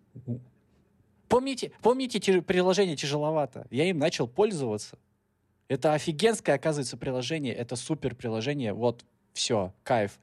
[1.28, 3.66] Помните, помните приложение тяжеловато?
[3.70, 4.96] Я им начал пользоваться.
[5.68, 7.54] Это офигенское, оказывается, приложение.
[7.54, 8.72] Это супер приложение.
[8.72, 9.04] Вот,
[9.34, 10.18] все, кайф.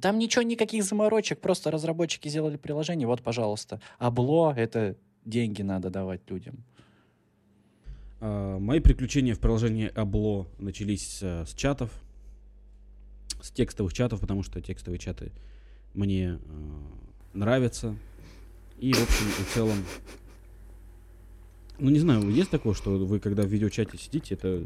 [0.00, 3.80] Там ничего, никаких заморочек, просто разработчики сделали приложение, вот, пожалуйста.
[3.98, 6.64] Абло— это деньги надо давать людям.
[8.20, 11.92] Uh, мои приключения в приложении Абло начались uh, с чатов,
[13.40, 15.30] с текстовых чатов, потому что текстовые чаты
[15.94, 16.38] мне uh,
[17.32, 17.96] нравятся.
[18.78, 19.84] И, в общем и целом,
[21.78, 24.64] ну не знаю, есть такое, что вы когда в видеочате сидите, это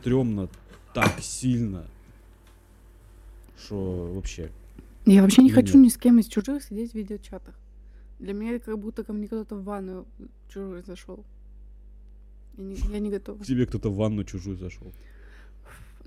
[0.00, 0.48] стрёмно
[0.94, 1.86] так сильно,
[3.58, 4.50] что вообще...
[5.04, 7.54] Я вообще не хочу ни с кем из чужих сидеть в видеочатах.
[8.18, 10.06] Для меня это как будто ко мне кто-то в ванную
[10.48, 11.24] чужой зашел.
[12.56, 13.38] Я не, я не готова.
[13.38, 14.92] К тебе кто-то в ванну чужую зашел.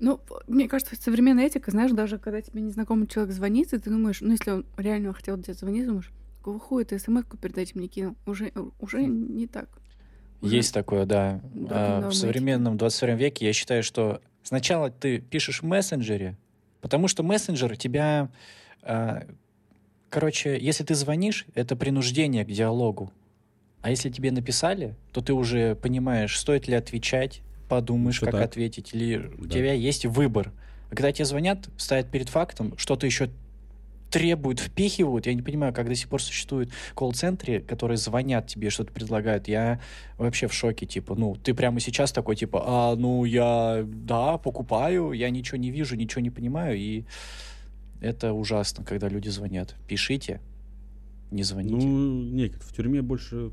[0.00, 4.20] Ну, мне кажется, современная этика, знаешь, даже когда тебе незнакомый человек звонит, и ты думаешь,
[4.22, 7.88] ну, если он реально хотел тебе звонить, думаешь, какого хуя ты смс-ку перед этим не
[7.88, 8.16] кинул?
[8.26, 9.68] Уже, уже не так.
[10.42, 11.40] Есть такое, да.
[11.70, 16.36] а, в современном 21 веке я считаю, что сначала ты пишешь в мессенджере,
[16.80, 18.30] Потому что мессенджер тебя...
[18.82, 19.22] Э,
[20.08, 23.12] короче, если ты звонишь, это принуждение к диалогу.
[23.82, 28.44] А если тебе написали, то ты уже понимаешь, стоит ли отвечать, подумаешь, Что как так?
[28.44, 29.44] ответить, или да.
[29.44, 30.52] у тебя есть выбор.
[30.90, 33.30] А когда тебе звонят, ставят перед фактом, что-то еще
[34.10, 35.26] требуют, впихивают.
[35.26, 39.48] Я не понимаю, как до сих пор существуют колл-центры, которые звонят тебе, что-то предлагают.
[39.48, 39.80] Я
[40.18, 45.12] вообще в шоке, типа, ну, ты прямо сейчас такой, типа, а, ну, я, да, покупаю,
[45.12, 47.04] я ничего не вижу, ничего не понимаю, и
[48.00, 49.76] Это ужасно, когда люди звонят.
[49.86, 50.40] Пишите,
[51.30, 51.76] не звоните.
[51.76, 53.50] Ну, нет, в тюрьме больше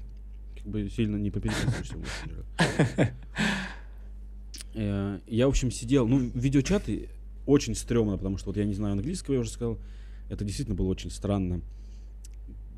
[0.55, 1.95] как бы сильно не попереписываешься.
[4.79, 6.07] Э, я, в общем, сидел...
[6.07, 7.09] Ну, видеочаты
[7.47, 9.79] очень стрёмно, потому что вот я не знаю английского, я уже сказал.
[10.29, 11.61] Это действительно было очень странно,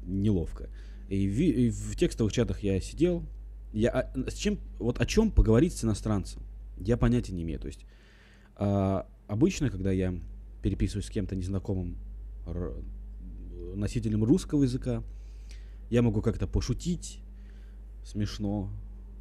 [0.03, 0.69] неловко.
[1.07, 3.23] И в, и в текстовых чатах я сидел.
[3.73, 6.41] Я а, с чем, вот о чем поговорить с иностранцем,
[6.77, 7.59] я понятия не имею.
[7.59, 7.85] То есть
[8.55, 10.13] а, обычно, когда я
[10.61, 11.97] переписываюсь с кем-то незнакомым
[13.75, 15.03] носителем русского языка,
[15.89, 17.21] я могу как-то пошутить,
[18.03, 18.71] смешно,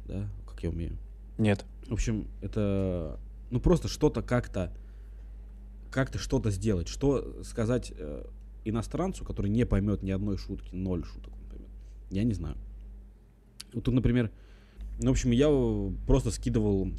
[0.07, 0.97] да, как я умею.
[1.37, 1.65] Нет.
[1.87, 4.75] В общем, это ну просто что-то как-то
[5.91, 8.25] как-то что-то сделать, что сказать э,
[8.65, 11.69] иностранцу, который не поймет ни одной шутки, ноль шуток он поймет.
[12.11, 12.55] Я не знаю.
[13.73, 14.31] Вот тут, например,
[14.99, 15.49] ну, в общем, я
[16.07, 16.91] просто скидывал,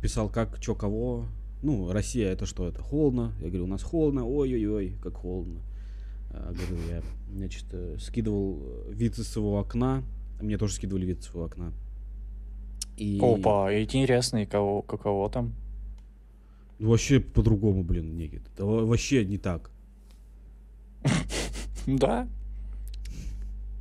[0.00, 1.26] писал как, чё, кого.
[1.62, 3.32] Ну, Россия это что, это холодно.
[3.40, 5.60] Я говорю, у нас холодно, ой-ой-ой, как холодно.
[6.30, 10.02] А, говорю, я, значит, э, скидывал вид из своего окна.
[10.40, 11.72] Мне тоже скидывали вид из своего окна.
[12.96, 13.18] И...
[13.22, 15.54] Опа, интересно, и кого, каково там?
[16.78, 18.42] Ну, вообще по-другому, блин, Никит.
[18.58, 19.70] Вообще не так.
[21.86, 22.26] Да.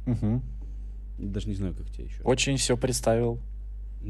[0.05, 0.41] Угу.
[1.19, 2.21] Даже не знаю, как тебе еще.
[2.23, 3.39] Очень все представил.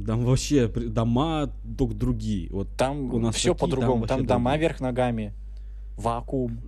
[0.06, 2.50] Там вообще дома только другие.
[2.50, 4.08] Вот там у нас все по-другому.
[4.08, 5.34] Там, там дома вверх ногами.
[5.98, 6.60] Вакуум.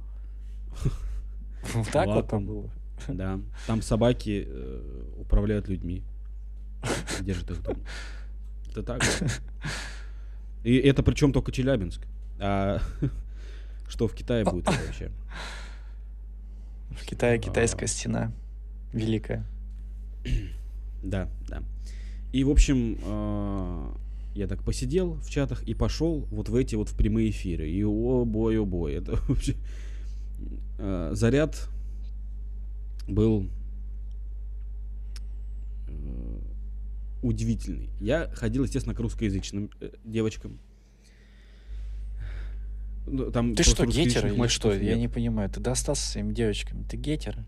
[1.91, 2.69] Так вот там было.
[3.07, 3.39] Да.
[3.65, 6.03] Там собаки э, управляют людьми.
[7.21, 7.79] Держат их дома.
[8.69, 9.03] Это так.
[10.65, 12.01] И это причем только Челябинск.
[12.39, 12.81] А
[13.87, 15.11] что в Китае будет вообще?
[16.89, 18.33] В Китае китайская стена.
[18.91, 19.45] Великая.
[21.03, 21.61] Да, да.
[22.33, 23.95] И, в общем, а,
[24.33, 27.69] я так посидел в чатах и пошел вот в эти вот в прямые эфиры.
[27.69, 28.95] И о бой, о бой.
[28.95, 29.53] Это вообще...
[30.79, 31.69] А, заряд
[33.07, 33.47] был
[37.27, 37.89] удивительный.
[37.99, 40.59] Я ходил, естественно, к русскоязычным э, девочкам.
[43.07, 44.73] Ну, там Ты что, гетер или что?
[44.73, 44.83] Нет.
[44.83, 45.49] Я не понимаю.
[45.49, 46.83] Ты достался своими девочками.
[46.83, 47.45] Ты гетер?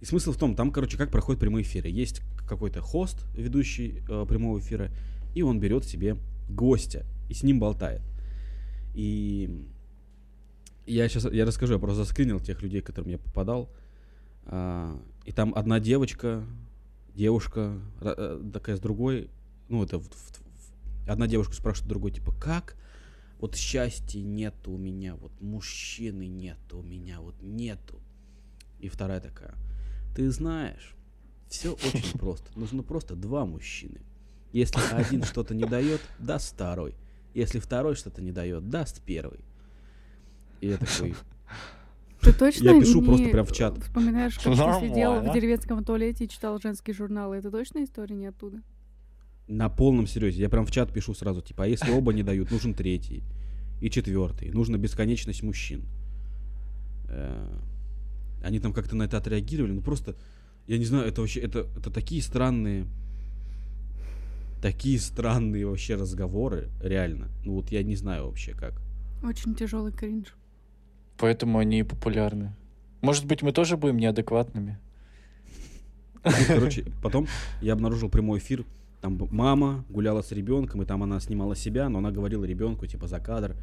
[0.00, 1.88] И смысл в том, там, короче, как проходят прямые эфиры.
[1.88, 4.90] Есть какой-то хост, ведущий э, прямого эфира,
[5.34, 6.16] и он берет себе
[6.48, 8.02] гостя и с ним болтает.
[8.94, 9.66] И
[10.86, 13.70] я сейчас я расскажу, я просто заскринил тех людей, к которым я попадал.
[14.46, 16.44] А, и там одна девочка,
[17.20, 19.28] девушка э, такая с другой,
[19.68, 20.02] ну, это
[21.06, 22.76] одна девушка спрашивает другой, типа, как?
[23.38, 28.00] Вот счастья нету у меня, вот мужчины нету у меня, вот нету.
[28.78, 29.54] И вторая такая,
[30.16, 30.94] ты знаешь,
[31.48, 32.58] все очень просто.
[32.58, 34.00] Нужно просто два мужчины.
[34.52, 36.94] Если один что-то не дает, даст второй.
[37.34, 39.40] Если второй что-то не дает, даст первый.
[40.62, 41.14] И я такой,
[42.22, 43.78] ты точно Я пишу просто прям в чат.
[43.82, 47.36] Вспоминаешь, как ты сидел в деревенском туалете и читал женские журналы.
[47.36, 48.62] Это точно история не оттуда?
[49.48, 50.42] На полном серьезе.
[50.42, 53.22] Я прям в чат пишу сразу, типа, а если оба не дают, нужен третий.
[53.80, 54.50] И четвертый.
[54.50, 55.84] Нужна бесконечность мужчин.
[57.08, 57.48] Э,
[58.42, 59.72] они там как-то на это отреагировали.
[59.72, 60.14] Ну просто,
[60.66, 62.86] я не знаю, это вообще, это, это такие странные,
[64.60, 67.28] такие странные вообще разговоры, реально.
[67.44, 68.80] Ну вот я не знаю вообще как.
[69.22, 70.34] Очень тяжелый кринж.
[71.20, 72.54] Поэтому они популярны.
[73.02, 74.78] Может быть, мы тоже будем неадекватными?
[76.48, 77.26] Короче, потом
[77.60, 78.64] я обнаружил прямой эфир.
[79.02, 83.06] Там мама гуляла с ребенком, и там она снимала себя, но она говорила ребенку, типа,
[83.06, 83.56] за кадр,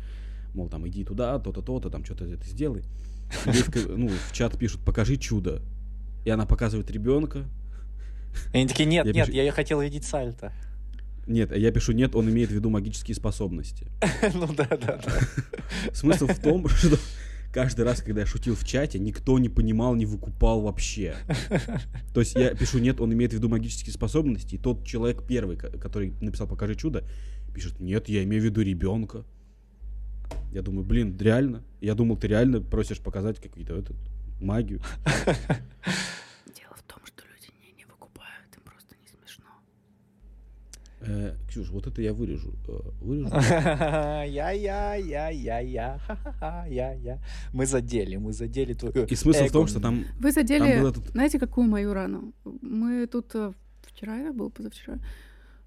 [0.54, 2.84] мол, там, иди туда, то-то, то-то, там, что-то это сделай.
[3.46, 5.62] Ей в, ну, в чат пишут, покажи чудо.
[6.26, 7.46] И она показывает ребенка.
[8.54, 9.38] И они такие, нет, я нет, пишу...
[9.38, 10.52] я хотел видеть сальто.
[11.28, 13.88] Нет, я пишу нет, он имеет в виду магические способности.
[14.34, 15.92] Ну да, да, да.
[15.94, 16.98] Смысл в том, что
[17.58, 21.16] каждый раз, когда я шутил в чате, никто не понимал, не выкупал вообще.
[22.14, 25.58] То есть я пишу, нет, он имеет в виду магические способности, и тот человек первый,
[25.58, 27.04] который написал «Покажи чудо»,
[27.56, 29.26] пишет, нет, я имею в виду ребенка.
[30.52, 31.64] Я думаю, блин, реально?
[31.82, 33.96] Я думал, ты реально просишь показать какую-то эту
[34.40, 34.80] магию.
[41.02, 42.54] Э, Ксюш, вот это я вырежу.
[42.68, 43.30] Э, вырежу.
[44.26, 46.00] Я-я-я-я-я.
[46.68, 47.20] Я-я.
[47.54, 50.06] Мы задели, мы задели твою И смысл в том, что там...
[50.20, 52.34] Вы задели, знаете, какую мою рану?
[52.62, 54.98] Мы тут э, вчера я был, позавчера.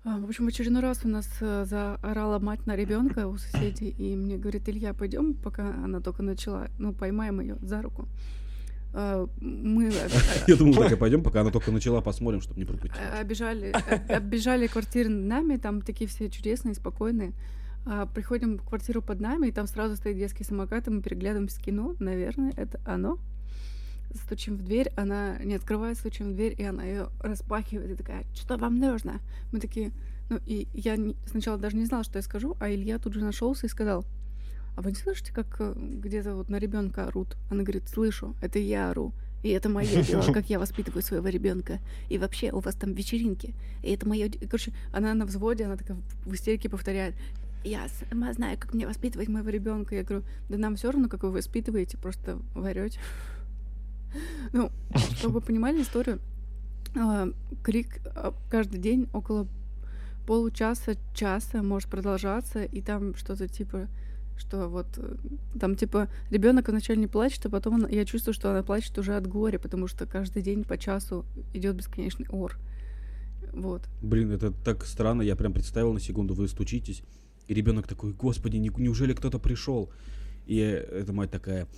[0.03, 4.17] А, в общем, в очередной раз у нас заорала мать на ребенка у соседей, и
[4.17, 8.09] мне говорит, Илья, пойдем, пока она только начала, ну, поймаем ее за руку.
[8.93, 9.93] А, мы...
[10.47, 12.93] Я думал, так и пойдем, пока она только начала, посмотрим, чтобы не пропустить.
[13.19, 13.73] Обижали,
[14.09, 17.33] обижали квартиры нами, там такие все чудесные, спокойные.
[17.87, 21.59] А, приходим в квартиру под нами, и там сразу стоит детский самокат, и мы переглядываемся
[21.59, 21.95] в кино.
[21.99, 23.19] Наверное, это оно.
[24.13, 28.25] Стучим в дверь, она не открывает, стучим в дверь, и она ее распахивает и такая,
[28.35, 29.21] что вам нужно?
[29.53, 29.93] Мы такие,
[30.29, 33.67] ну, и я сначала даже не знала, что я скажу, а Илья тут же нашелся
[33.67, 34.05] и сказал,
[34.81, 37.37] а вы не слышите, как э, где-то вот на ребенка орут?
[37.51, 39.13] Она говорит, слышу, это я ору.
[39.43, 41.81] И это мое дело, как я воспитываю своего ребенка.
[42.09, 43.55] И вообще, у вас там вечеринки.
[43.83, 44.31] И это мое...
[44.31, 47.15] Короче, она на взводе, она такая в истерике повторяет.
[47.63, 49.95] Я сама знаю, как мне воспитывать моего ребенка.
[49.95, 52.99] Я говорю, да нам все равно, как вы воспитываете, просто варете.
[54.55, 54.73] Ну,
[55.15, 56.21] чтобы вы понимали историю,
[56.97, 57.29] а,
[57.63, 59.47] крик а, каждый день около
[60.27, 63.89] получаса, часа может продолжаться, и там что-то типа
[64.41, 65.17] что вот э,
[65.59, 69.17] там типа ребенок вначале не плачет, а потом он, я чувствую, что она плачет уже
[69.17, 72.59] от горя, потому что каждый день по часу идет бесконечный ор.
[73.53, 73.89] Вот.
[74.03, 77.03] Блин, это так странно, я прям представил на секунду, вы стучитесь,
[77.47, 79.91] и ребенок такой, господи, не, неужели кто-то пришел?
[80.47, 81.69] И эта мать такая,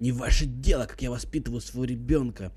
[0.00, 2.52] не ваше дело, как я воспитываю своего ребенка.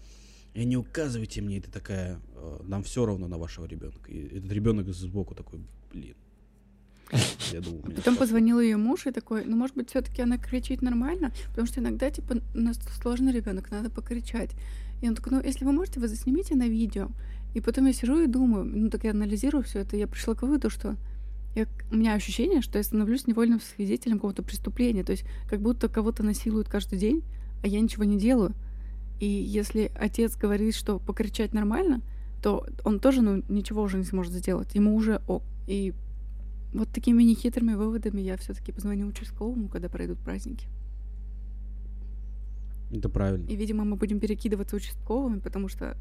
[0.53, 4.11] И не указывайте мне, это такая, «Э, нам все равно на вашего ребенка.
[4.11, 5.61] И этот ребенок сбоку такой,
[5.93, 6.15] блин,
[7.51, 11.31] я думал, Потом позвонил ее муж и такой, ну, может быть, все-таки она кричит нормально,
[11.49, 14.51] потому что иногда, типа, у нас сложный ребенок, надо покричать.
[15.01, 17.09] И он такой, ну, если вы можете, вы заснимите на видео.
[17.53, 20.41] И потом я сижу и думаю, ну, так я анализирую все это, я пришла к
[20.43, 20.95] выводу, что
[21.55, 25.89] я, у меня ощущение, что я становлюсь невольным свидетелем какого-то преступления, то есть как будто
[25.89, 27.23] кого-то насилуют каждый день,
[27.61, 28.53] а я ничего не делаю.
[29.19, 32.01] И если отец говорит, что покричать нормально,
[32.41, 34.73] то он тоже ну, ничего уже не сможет сделать.
[34.73, 35.43] Ему уже ок.
[35.67, 35.93] И
[36.73, 40.67] вот такими нехитрыми выводами я все-таки позвоню участковому, когда пройдут праздники.
[42.91, 43.47] Это правильно.
[43.47, 45.97] И, видимо, мы будем перекидываться участковыми, потому что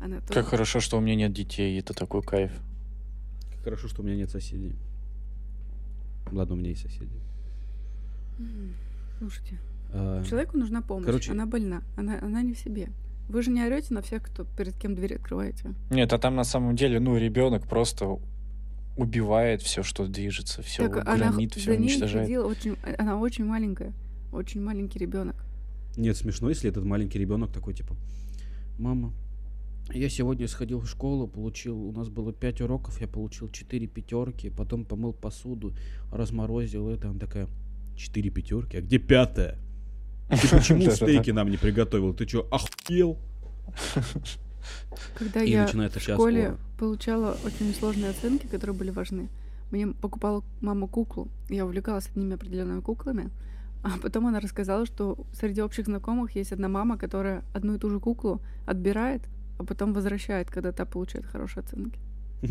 [0.00, 0.32] она тоже...
[0.32, 2.52] Как хорошо, что у меня нет детей, это такой кайф.
[3.52, 4.74] Как хорошо, что у меня нет соседей.
[6.32, 7.20] Ладно, у меня есть соседи.
[9.18, 9.58] Слушайте,
[9.92, 10.22] а...
[10.24, 11.06] человеку нужна помощь.
[11.06, 11.32] Короче...
[11.32, 12.90] Она больна, она, она не в себе.
[13.28, 15.74] Вы же не орете на всех, кто перед кем дверь открываете.
[15.90, 18.18] Нет, а там на самом деле, ну, ребенок просто
[18.96, 22.30] убивает все, что движется, все так гранит, все уничтожает.
[22.38, 23.92] очень, она очень маленькая,
[24.32, 25.36] очень маленький ребенок.
[25.96, 27.94] Нет, смешно, если этот маленький ребенок такой типа,
[28.78, 29.12] мама,
[29.92, 34.50] я сегодня сходил в школу, получил, у нас было пять уроков, я получил четыре пятерки,
[34.50, 35.74] потом помыл посуду,
[36.10, 37.48] разморозил это, она такая,
[37.96, 39.58] четыре пятерки, а где пятая?
[40.28, 42.14] Ты почему стейки нам не приготовил?
[42.14, 43.18] Ты что, охуел?
[45.14, 46.58] Когда и я в школе спор.
[46.78, 49.28] получала очень сложные оценки, которые были важны,
[49.70, 51.28] мне покупала мама куклу.
[51.48, 53.30] Я увлекалась одними определенными куклами.
[53.82, 57.90] А потом она рассказала, что среди общих знакомых есть одна мама, которая одну и ту
[57.90, 59.22] же куклу отбирает,
[59.58, 61.98] а потом возвращает, когда та получает хорошие оценки.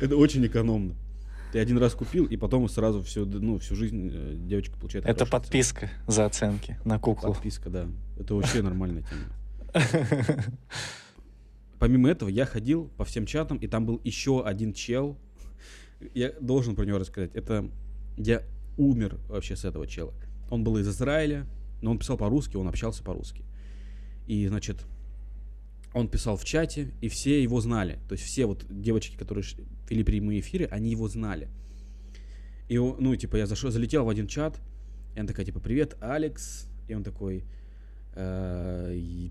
[0.00, 0.94] Это очень экономно.
[1.52, 5.06] Ты один раз купил, и потом сразу всю, ну, всю жизнь э, девочка получает.
[5.06, 7.32] Это подписка за оценки на куклу.
[7.32, 7.86] Подписка, да.
[8.18, 9.22] Это вообще нормальная тема.
[11.78, 15.18] Помимо этого, я ходил по всем чатам, и там был еще один чел.
[16.14, 17.34] Я должен про него рассказать.
[17.34, 17.70] Это
[18.16, 18.42] я
[18.76, 20.12] умер вообще с этого чела.
[20.50, 21.46] Он был из Израиля,
[21.82, 23.44] но он писал по-русски, он общался по-русски.
[24.26, 24.84] И, значит,
[25.94, 27.98] он писал в чате, и все его знали.
[28.08, 29.44] То есть все вот девочки, которые
[29.88, 31.48] вели прямые эфиры, они его знали.
[32.68, 34.60] И, ну, типа, я зашел, залетел в один чат,
[35.14, 36.68] и она такая, типа, привет, Алекс.
[36.88, 37.44] И он такой,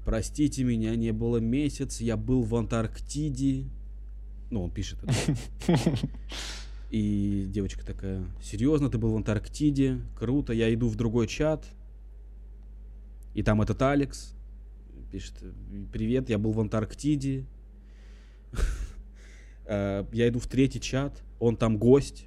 [0.06, 3.66] простите меня, не было месяц, я был в Антарктиде.
[4.50, 5.38] Ну, он пишет это.
[6.90, 10.00] И девочка такая, серьезно, ты был в Антарктиде?
[10.18, 11.66] Круто, я иду в другой чат.
[13.34, 14.34] И там этот Алекс
[15.12, 15.34] пишет,
[15.92, 17.46] привет, я был в Антарктиде.
[19.70, 22.26] Э, я иду в третий чат, он там гость.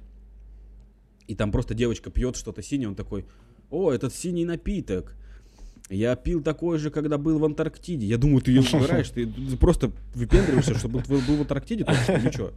[1.25, 3.25] И там просто девочка пьет что-то синее, он такой,
[3.71, 5.17] о, этот синий напиток.
[5.91, 8.07] Я пил такой же, когда был в Антарктиде.
[8.07, 9.27] Я думаю, ты ее выбираешь, ты
[9.57, 12.51] просто выпендриваешься, что был, был в Антарктиде, то есть ничего.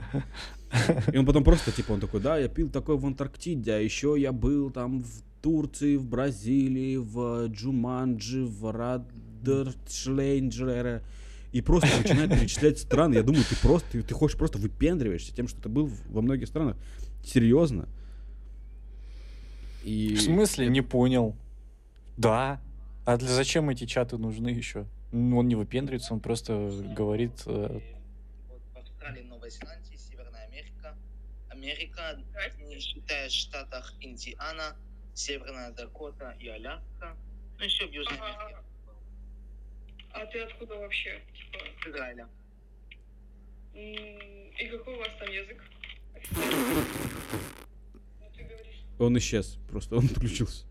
[1.13, 4.15] И он потом просто, типа, он такой, да, я пил такой в Антарктиде, а еще
[4.17, 11.03] я был там в Турции, в Бразилии, в Джуманджи, в Радершлейнджере.
[11.51, 13.15] И просто начинает перечислять страны.
[13.15, 16.47] Я думаю, ты просто, ты, ты хочешь просто выпендриваешься тем, что ты был во многих
[16.47, 16.77] странах.
[17.25, 17.89] Серьезно.
[19.83, 20.15] И...
[20.15, 20.69] В смысле?
[20.69, 21.35] Не понял.
[22.17, 22.61] Да,
[23.05, 24.87] а для зачем эти чаты нужны еще?
[25.13, 27.43] Ну, он не выпендривается, он просто говорит...
[27.47, 27.81] Э...
[28.73, 30.97] В Австралии, Новой Зеландии, Северная Америка,
[31.51, 32.19] Америка,
[32.59, 34.77] не считая штатах Индиана,
[35.15, 37.17] Северная Дакота и Аляска,
[37.59, 38.59] ну еще в Южной Америке.
[40.13, 41.21] А ты откуда вообще?
[41.33, 41.91] Типа...
[41.91, 42.29] Израиля.
[43.75, 45.63] И какой у вас там язык?
[48.99, 50.65] Он исчез, просто он отключился.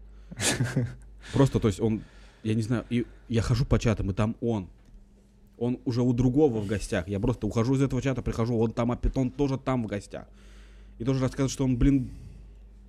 [1.33, 2.03] Просто, то есть он,
[2.43, 4.67] я не знаю, и я хожу по чатам, и там он.
[5.57, 7.07] Он уже у другого в гостях.
[7.07, 10.25] Я просто ухожу из этого чата, прихожу, он там опять, он тоже там в гостях.
[10.97, 12.09] И тоже рассказывает, что он, блин,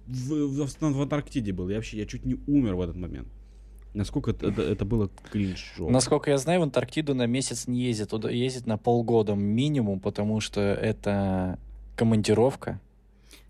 [0.06, 1.68] в, в, в Антарктиде был.
[1.68, 3.28] Я вообще, я чуть не умер в этот момент.
[3.92, 5.74] Насколько это, это, это было кринж.
[5.78, 8.10] Насколько я знаю, в Антарктиду на месяц не ездит.
[8.10, 11.58] Туда ездит на полгода минимум, потому что это
[11.96, 12.80] командировка.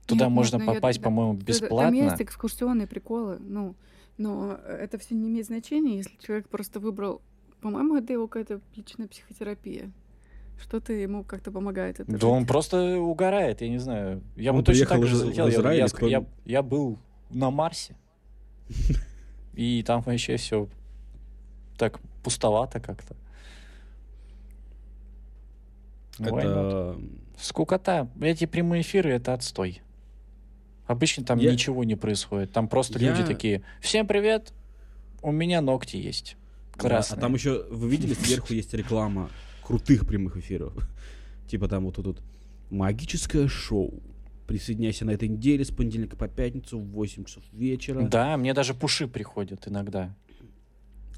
[0.07, 1.79] Туда Нет, можно попасть, по-моему, бесплатно.
[1.79, 3.75] Там есть экскурсионные приколы, ну, но
[4.19, 7.23] это все не имеет значения, если человек просто выбрал...
[7.61, 9.91] По-моему, это его какая-то личная психотерапия.
[10.61, 12.01] Что-то ему как-то помогает.
[12.01, 12.25] Это да жить.
[12.25, 14.23] он просто угорает, я не знаю.
[14.37, 15.49] Я он бы точно так же залетел.
[15.49, 16.07] Израиль, я, кто...
[16.07, 16.99] я, я был
[17.31, 17.97] на Марсе.
[19.55, 20.69] И там вообще все
[21.77, 23.17] так пустовато как-то.
[26.19, 26.97] Это...
[27.39, 28.09] Скукота.
[28.21, 29.83] Эти прямые эфиры— это отстой.
[30.87, 31.53] Обычно там я...
[31.53, 32.53] ничего не происходит.
[32.53, 33.11] Там просто я...
[33.11, 34.53] люди такие, всем привет,
[35.23, 36.37] у меня ногти есть.
[36.73, 37.17] Красные.
[37.17, 39.31] Да, а там еще, вы видели, сверху есть реклама
[39.63, 40.75] крутых прямых эфиров.
[41.49, 42.21] типа там вот тут
[42.71, 44.03] магическое шоу.
[44.47, 48.03] Присоединяйся на этой неделе с понедельника по пятницу в 8 часов вечера.
[48.03, 50.15] Да, мне даже пуши приходят иногда.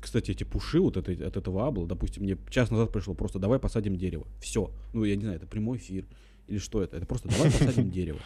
[0.00, 3.58] Кстати, эти пуши вот это, от этого Абла, допустим, мне час назад пришло просто давай
[3.58, 4.28] посадим дерево.
[4.40, 4.70] Все.
[4.92, 6.06] Ну, я не знаю, это прямой эфир.
[6.46, 6.98] Или что это?
[6.98, 8.20] Это просто давай посадим дерево.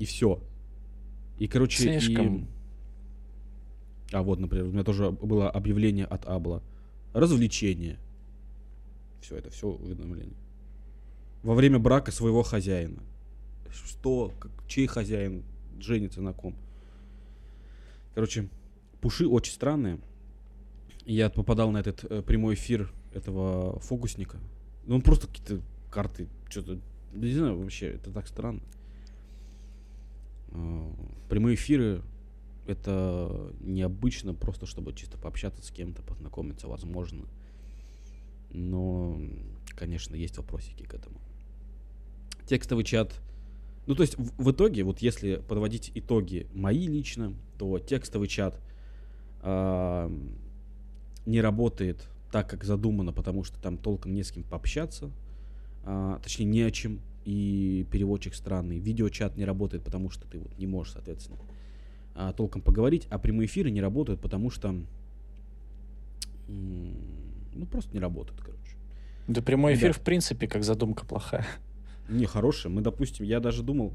[0.00, 0.42] И все.
[1.38, 2.36] И, короче, Слишком.
[2.36, 2.46] И...
[4.12, 6.62] А вот, например, у меня тоже было объявление от Абла.
[7.12, 7.98] Развлечение.
[9.20, 10.36] Все, это все уведомление.
[11.42, 13.02] Во время брака своего хозяина.
[13.70, 15.44] Что, как, чей хозяин
[15.78, 16.56] женится на ком?
[18.14, 18.48] Короче,
[19.00, 19.98] пуши очень странные.
[21.04, 24.38] Я попадал на этот э, прямой эфир этого фокусника.
[24.86, 26.78] Ну, он просто какие-то карты, что-то,
[27.12, 28.60] не знаю, вообще, это так странно.
[31.28, 32.02] Прямые эфиры
[32.66, 37.24] это необычно, просто чтобы чисто пообщаться с кем-то, познакомиться, возможно.
[38.50, 39.20] Но,
[39.76, 41.20] конечно, есть вопросики к этому.
[42.46, 43.20] Текстовый чат.
[43.86, 48.60] Ну, то есть, в, в итоге, вот если подводить итоги мои лично, то текстовый чат
[49.42, 50.10] э,
[51.26, 55.10] не работает так, как задумано, потому что там толком не с кем пообщаться,
[55.84, 58.80] э, точнее, не о чем, и переводчик странный.
[58.80, 61.38] Видеочат не работает, потому что ты вот не можешь, соответственно,
[62.16, 64.74] э, толком поговорить, а прямые эфиры не работают, потому что
[66.48, 68.76] ну, просто не работают, короче.
[69.28, 70.00] Да прямой эфир, да.
[70.00, 71.46] в принципе, как задумка плохая.
[72.08, 72.72] Не, хорошая.
[72.72, 73.92] Мы, допустим, я даже думал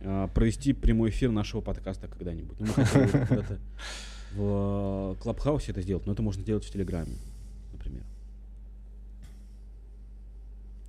[0.00, 2.58] э, провести прямой эфир нашего подкаста когда-нибудь.
[2.58, 2.66] Ну,
[4.34, 7.14] мы в Клабхаусе это сделать, но это можно сделать в Телеграме,
[7.72, 8.02] например.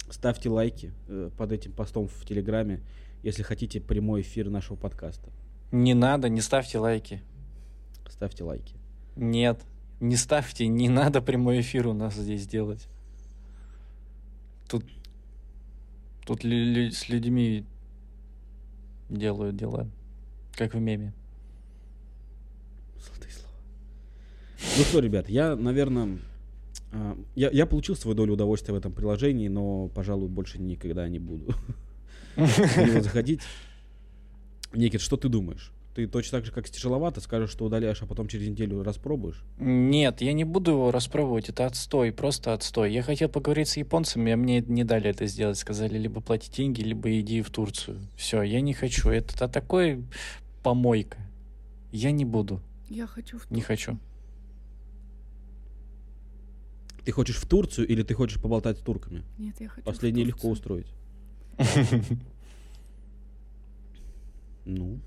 [0.09, 2.81] Ставьте лайки э, под этим постом в Телеграме,
[3.21, 5.29] если хотите прямой эфир нашего подкаста.
[5.71, 7.21] Не надо, не ставьте лайки.
[8.07, 8.75] Ставьте лайки.
[9.15, 9.61] Нет.
[9.99, 12.87] Не ставьте, не надо прямой эфир у нас здесь делать.
[14.67, 14.85] Тут,
[16.25, 17.65] тут ли, с людьми
[19.09, 19.89] делают дела,
[20.53, 21.13] как в меме.
[22.97, 23.53] Золотые слова.
[24.77, 26.19] Ну что, ребят, я, наверное,
[27.35, 31.53] я, я получил свою долю удовольствия в этом приложении, но, пожалуй, больше никогда не буду
[32.35, 33.41] заходить.
[34.73, 35.71] Никит, что ты думаешь?
[35.95, 39.43] Ты точно так же, как с тяжеловато, скажешь, что удаляешь, а потом через неделю распробуешь?
[39.59, 41.49] Нет, я не буду его распробовать.
[41.49, 42.93] Это отстой, просто отстой.
[42.93, 45.57] Я хотел поговорить с японцами, а мне не дали это сделать.
[45.57, 47.99] Сказали, либо плати деньги, либо иди в Турцию.
[48.15, 49.09] Все, я не хочу.
[49.09, 50.03] Это такой
[50.63, 51.17] помойка.
[51.91, 52.61] Я не буду.
[52.87, 53.55] Я хочу в Турцию.
[53.55, 53.99] Не хочу.
[57.09, 59.23] Ты хочешь в Турцию или ты хочешь поболтать с турками?
[59.39, 60.85] Нет, я хочу Последнее легко устроить.
[64.65, 64.99] Ну,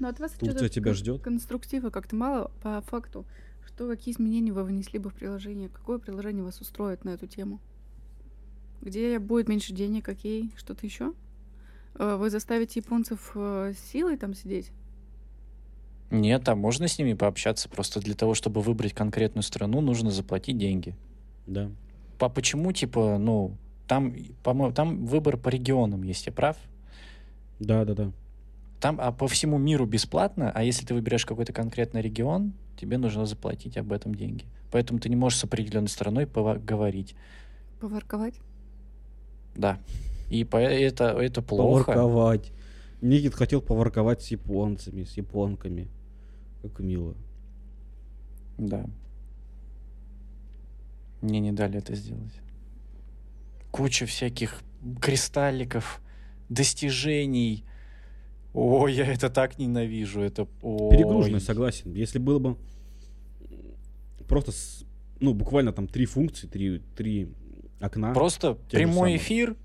[0.00, 1.22] но от вас Турция тебя ждет.
[1.22, 3.24] Конструктива как-то мало по факту.
[3.64, 5.68] Что, какие изменения вы внесли бы в приложение?
[5.68, 7.60] Какое приложение вас устроит на эту тему?
[8.80, 10.50] Где будет меньше денег, какие?
[10.56, 11.14] Что-то еще?
[11.94, 14.72] Э, вы заставите японцев э, силой там сидеть?
[16.10, 17.68] Нет, а можно с ними пообщаться.
[17.68, 20.94] Просто для того, чтобы выбрать конкретную страну, нужно заплатить деньги.
[21.46, 21.70] Да.
[22.18, 26.56] По почему, типа, ну, там, по-моему, там выбор по регионам есть, я прав?
[27.58, 28.12] Да, да, да.
[28.80, 33.24] Там а по всему миру бесплатно, а если ты выберешь какой-то конкретный регион, тебе нужно
[33.26, 34.44] заплатить об этом деньги.
[34.70, 37.14] Поэтому ты не можешь с определенной страной поговорить.
[37.80, 38.34] Поворковать?
[39.54, 39.78] Да.
[40.30, 41.92] И по это, это плохо.
[41.92, 42.52] Поворковать.
[43.04, 45.88] Никит хотел поворковать с японцами, с японками.
[46.62, 47.14] Как мило.
[48.56, 48.86] Да.
[51.20, 52.32] Мне не дали это сделать.
[53.70, 54.62] Куча всяких
[55.02, 56.00] кристалликов,
[56.48, 57.64] достижений,
[58.54, 60.20] О, я это так ненавижу.
[60.20, 60.46] Это...
[60.62, 61.92] Перегруженный, согласен.
[61.92, 62.56] Если было бы
[64.28, 64.84] просто, с,
[65.20, 67.28] ну, буквально там три функции, три, три
[67.80, 68.14] окна.
[68.14, 69.56] Просто прямой эфир,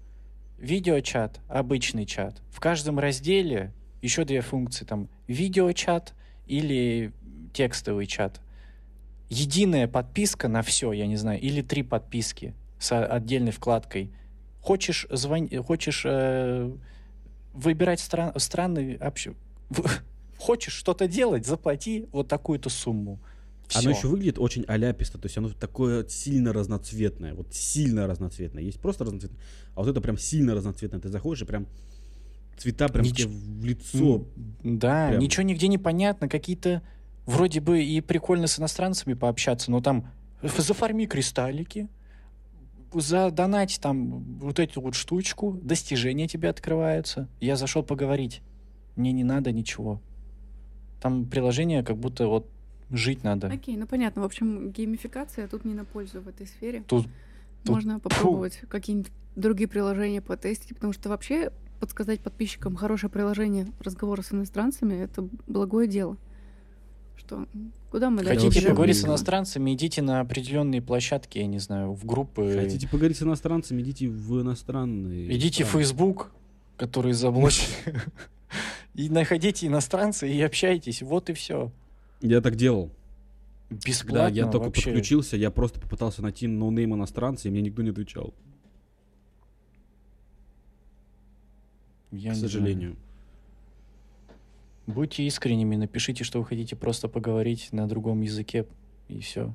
[0.60, 2.42] видеочат, обычный чат.
[2.52, 4.86] В каждом разделе еще две функции.
[4.86, 6.14] Там видеочат
[6.46, 7.14] или
[7.54, 8.42] текстовый чат.
[9.30, 14.12] Единая подписка на все, я не знаю, или три подписки с отдельной вкладкой.
[14.62, 16.72] Хочешь звонить, хочешь э,
[17.54, 19.34] выбирать стран, страны вообще.
[20.38, 23.20] Хочешь что-то делать, заплати вот такую-то сумму.
[23.70, 23.80] Всё.
[23.82, 28.64] Оно еще выглядит очень аляписто, то есть оно такое сильно разноцветное, вот сильно разноцветное.
[28.64, 29.40] Есть просто разноцветное,
[29.76, 31.00] а вот это прям сильно разноцветное.
[31.00, 31.68] Ты заходишь и прям
[32.58, 33.18] цвета прям Нич...
[33.18, 34.26] тебе в лицо.
[34.64, 35.22] Да, прям.
[35.22, 36.82] ничего нигде не понятно, какие-то
[37.28, 40.12] вроде бы и прикольно с иностранцами пообщаться, но там
[40.42, 41.90] зафарми кристаллики,
[42.92, 47.30] задонать там вот эту вот штучку, достижения тебе открываются.
[47.40, 48.42] Я зашел поговорить.
[48.96, 50.02] Мне не надо ничего.
[51.00, 52.50] Там приложение как будто вот
[52.92, 53.48] жить надо.
[53.48, 54.22] Окей, ну понятно.
[54.22, 56.84] В общем, геймификация тут не на пользу в этой сфере.
[56.88, 57.06] Тут,
[57.64, 57.76] тут...
[57.76, 58.68] Можно попробовать Фу.
[58.68, 65.28] какие-нибудь другие приложения потестить, потому что вообще подсказать подписчикам хорошее приложение разговора с иностранцами— это
[65.48, 66.18] благое дело
[67.30, 67.48] что
[67.92, 72.56] куда мы Хотите поговорить с иностранцами, идите на определенные площадки, я не знаю, в группы.
[72.56, 75.36] Хотите поговорить с иностранцами, идите в иностранные.
[75.36, 76.32] Идите в Facebook,
[76.78, 77.68] который заблочен.
[78.96, 81.04] И находите иностранца и общайтесь.
[81.04, 81.72] Вот и все.
[82.22, 82.92] Я так делал.
[83.70, 84.86] Бесплатно Да, я только вообще.
[84.86, 88.34] подключился, я просто попытался найти no-name иностранца, и мне никто не отвечал.
[92.12, 92.94] Я К сожалению.
[92.94, 93.06] Знаю.
[94.88, 98.66] Будьте искренними, напишите, что вы хотите просто поговорить на другом языке,
[99.08, 99.54] и все.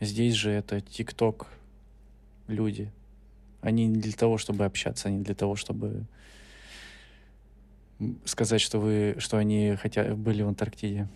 [0.00, 1.46] Здесь же это ТикТок,
[2.48, 2.90] люди.
[3.60, 6.06] Они не для того, чтобы общаться, они для того, чтобы
[8.24, 11.08] сказать, что вы, что они хотя были в Антарктиде.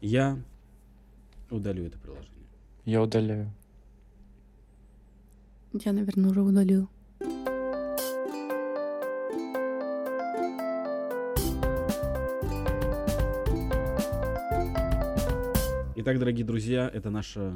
[0.00, 0.38] Я
[1.50, 2.46] удалю это приложение.
[2.84, 3.52] Я удаляю.
[5.72, 6.88] Я, наверное, уже удалил.
[16.00, 17.52] Итак, дорогие друзья, это наша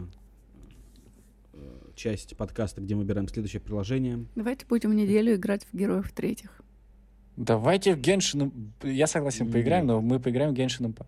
[2.03, 4.27] часть подкаста, где мы выбираем следующее приложение.
[4.35, 6.61] Давайте будем неделю играть в героев третьих.
[7.37, 8.73] Давайте в Геншин...
[8.83, 9.55] Я согласен, Нет.
[9.55, 11.07] поиграем, но мы поиграем в Геншин Impact.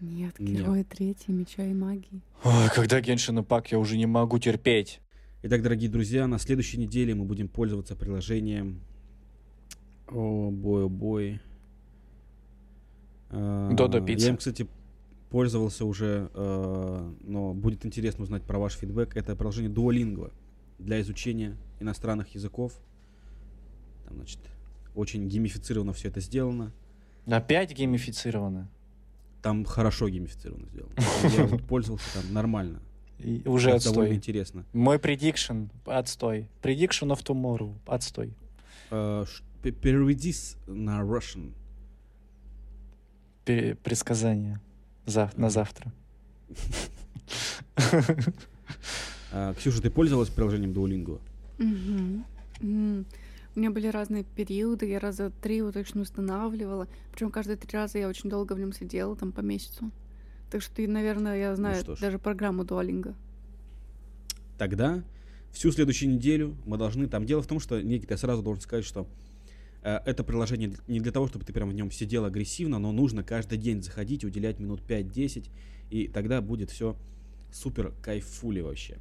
[0.00, 0.88] Нет, герои Нет.
[0.90, 2.20] третьи, меча и магии.
[2.44, 5.00] Ой, когда Геншин Impact, я уже не могу терпеть.
[5.42, 8.82] Итак, дорогие друзья, на следующей неделе мы будем пользоваться приложением...
[10.08, 11.40] О, бой, о, бой.
[13.30, 14.26] Додо Пицца.
[14.26, 14.66] Я им, кстати,
[15.30, 19.16] пользовался уже, э, но будет интересно узнать про ваш фидбэк.
[19.16, 20.32] Это приложение Duolingo
[20.78, 22.72] для изучения иностранных языков.
[24.06, 24.40] Там, значит,
[24.94, 26.72] очень геймифицировано все это сделано.
[27.26, 28.68] Опять геймифицировано?
[29.42, 30.94] Там хорошо геймифицировано сделано.
[31.36, 32.80] Я вот пользовался там нормально.
[33.18, 33.92] И уже отстой.
[33.94, 34.64] Довольно интересно.
[34.72, 36.48] Мой prediction отстой.
[36.62, 38.32] Prediction of tomorrow отстой.
[38.90, 39.26] Uh,
[39.62, 40.34] переведи
[40.66, 41.52] на Russian.
[43.44, 44.60] Предсказание.
[45.08, 45.92] Зав на завтра.
[49.32, 51.20] А, Ксюша, ты пользовалась приложением Duolingo?
[51.58, 56.86] У меня были разные периоды, я раза три его точно устанавливала.
[57.10, 59.90] Причем каждые три раза я очень долго в нем сидела, там по месяцу.
[60.50, 63.14] Так что, наверное, я знаю ну даже программу Duolingo.
[64.58, 65.02] Тогда
[65.52, 67.08] всю следующую неделю мы должны...
[67.08, 69.06] Там дело в том, что, Никита, я сразу должен сказать, что
[69.82, 73.58] это приложение не для того, чтобы ты прям в нем сидел агрессивно, но нужно каждый
[73.58, 75.48] день заходить, уделять минут 5-10,
[75.90, 76.96] и тогда будет все
[77.52, 78.98] супер кайфули вообще.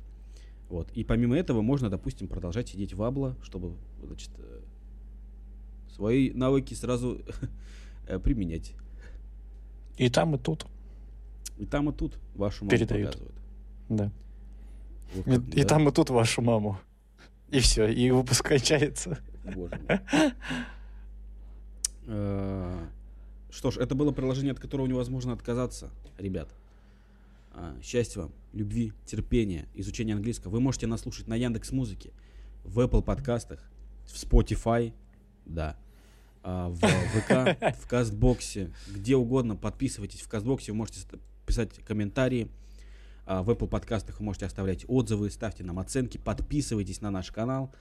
[0.70, 0.92] Вот.
[0.94, 3.74] И помимо этого можно, допустим, продолжать сидеть в Абло, чтобы,
[4.04, 4.60] значит, э,
[5.94, 7.22] свои навыки сразу
[8.08, 8.74] э, применять.
[9.98, 10.68] И там, и тут.
[11.58, 13.12] И там, и тут вашу маму Передают.
[13.12, 13.36] показывают.
[13.90, 14.12] Да.
[15.16, 15.62] Вот и, да.
[15.62, 16.80] и там, и тут вашу маму.
[17.50, 19.20] И все, и выпуск кончается.
[19.54, 20.00] Боже мой.
[22.10, 22.88] Э,
[23.50, 26.50] что ж, это было приложение, от которого невозможно отказаться, ребят.
[27.52, 30.52] А, счастья вам, любви, терпения, изучения английского.
[30.52, 32.12] Вы можете нас слушать на Яндекс Музыке,
[32.64, 33.68] в Apple подкастах,
[34.06, 34.94] в Spotify,
[35.46, 35.76] да,
[36.44, 39.56] а, в ВК, в Кастбоксе, где угодно.
[39.56, 41.00] Подписывайтесь в Кастбоксе, вы можете
[41.46, 42.50] писать комментарии.
[43.26, 47.74] В Apple подкастах вы можете оставлять отзывы, ставьте нам оценки, подписывайтесь на наш канал.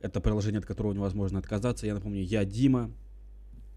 [0.00, 1.86] Это приложение, от которого невозможно отказаться.
[1.86, 2.90] Я напомню, я Дима.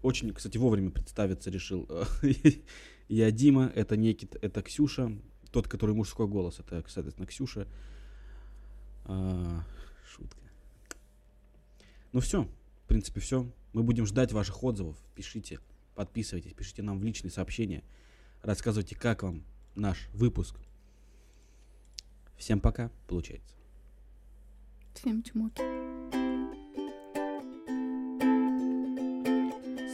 [0.02, 1.88] Очень, кстати, вовремя представиться решил.
[3.08, 5.12] я Дима, это Некит, это Ксюша.
[5.50, 7.66] Тот, который мужской голос, это, кстати, Ксюша.
[9.04, 9.64] А,
[10.06, 10.40] шутка.
[12.12, 12.44] Ну все,
[12.84, 13.50] в принципе, все.
[13.72, 14.96] Мы будем ждать ваших отзывов.
[15.14, 15.58] Пишите,
[15.94, 17.82] подписывайтесь, пишите нам в личные сообщения.
[18.42, 19.44] Рассказывайте, как вам
[19.74, 20.56] наш выпуск.
[22.36, 23.54] Всем пока, получается.
[24.94, 25.62] Всем чмоки.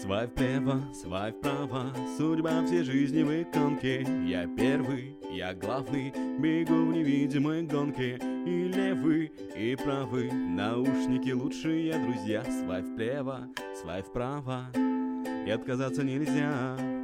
[0.02, 4.06] Свай вправо, свай вправо, судьба всей жизни в иконке.
[4.26, 8.18] Я первый, я главный, бегу в невидимой гонке.
[8.46, 12.42] И левый, и правый, наушники лучшие друзья.
[12.44, 13.48] Свай вправо,
[13.80, 14.66] свай вправо,
[15.46, 16.97] и отказаться нельзя.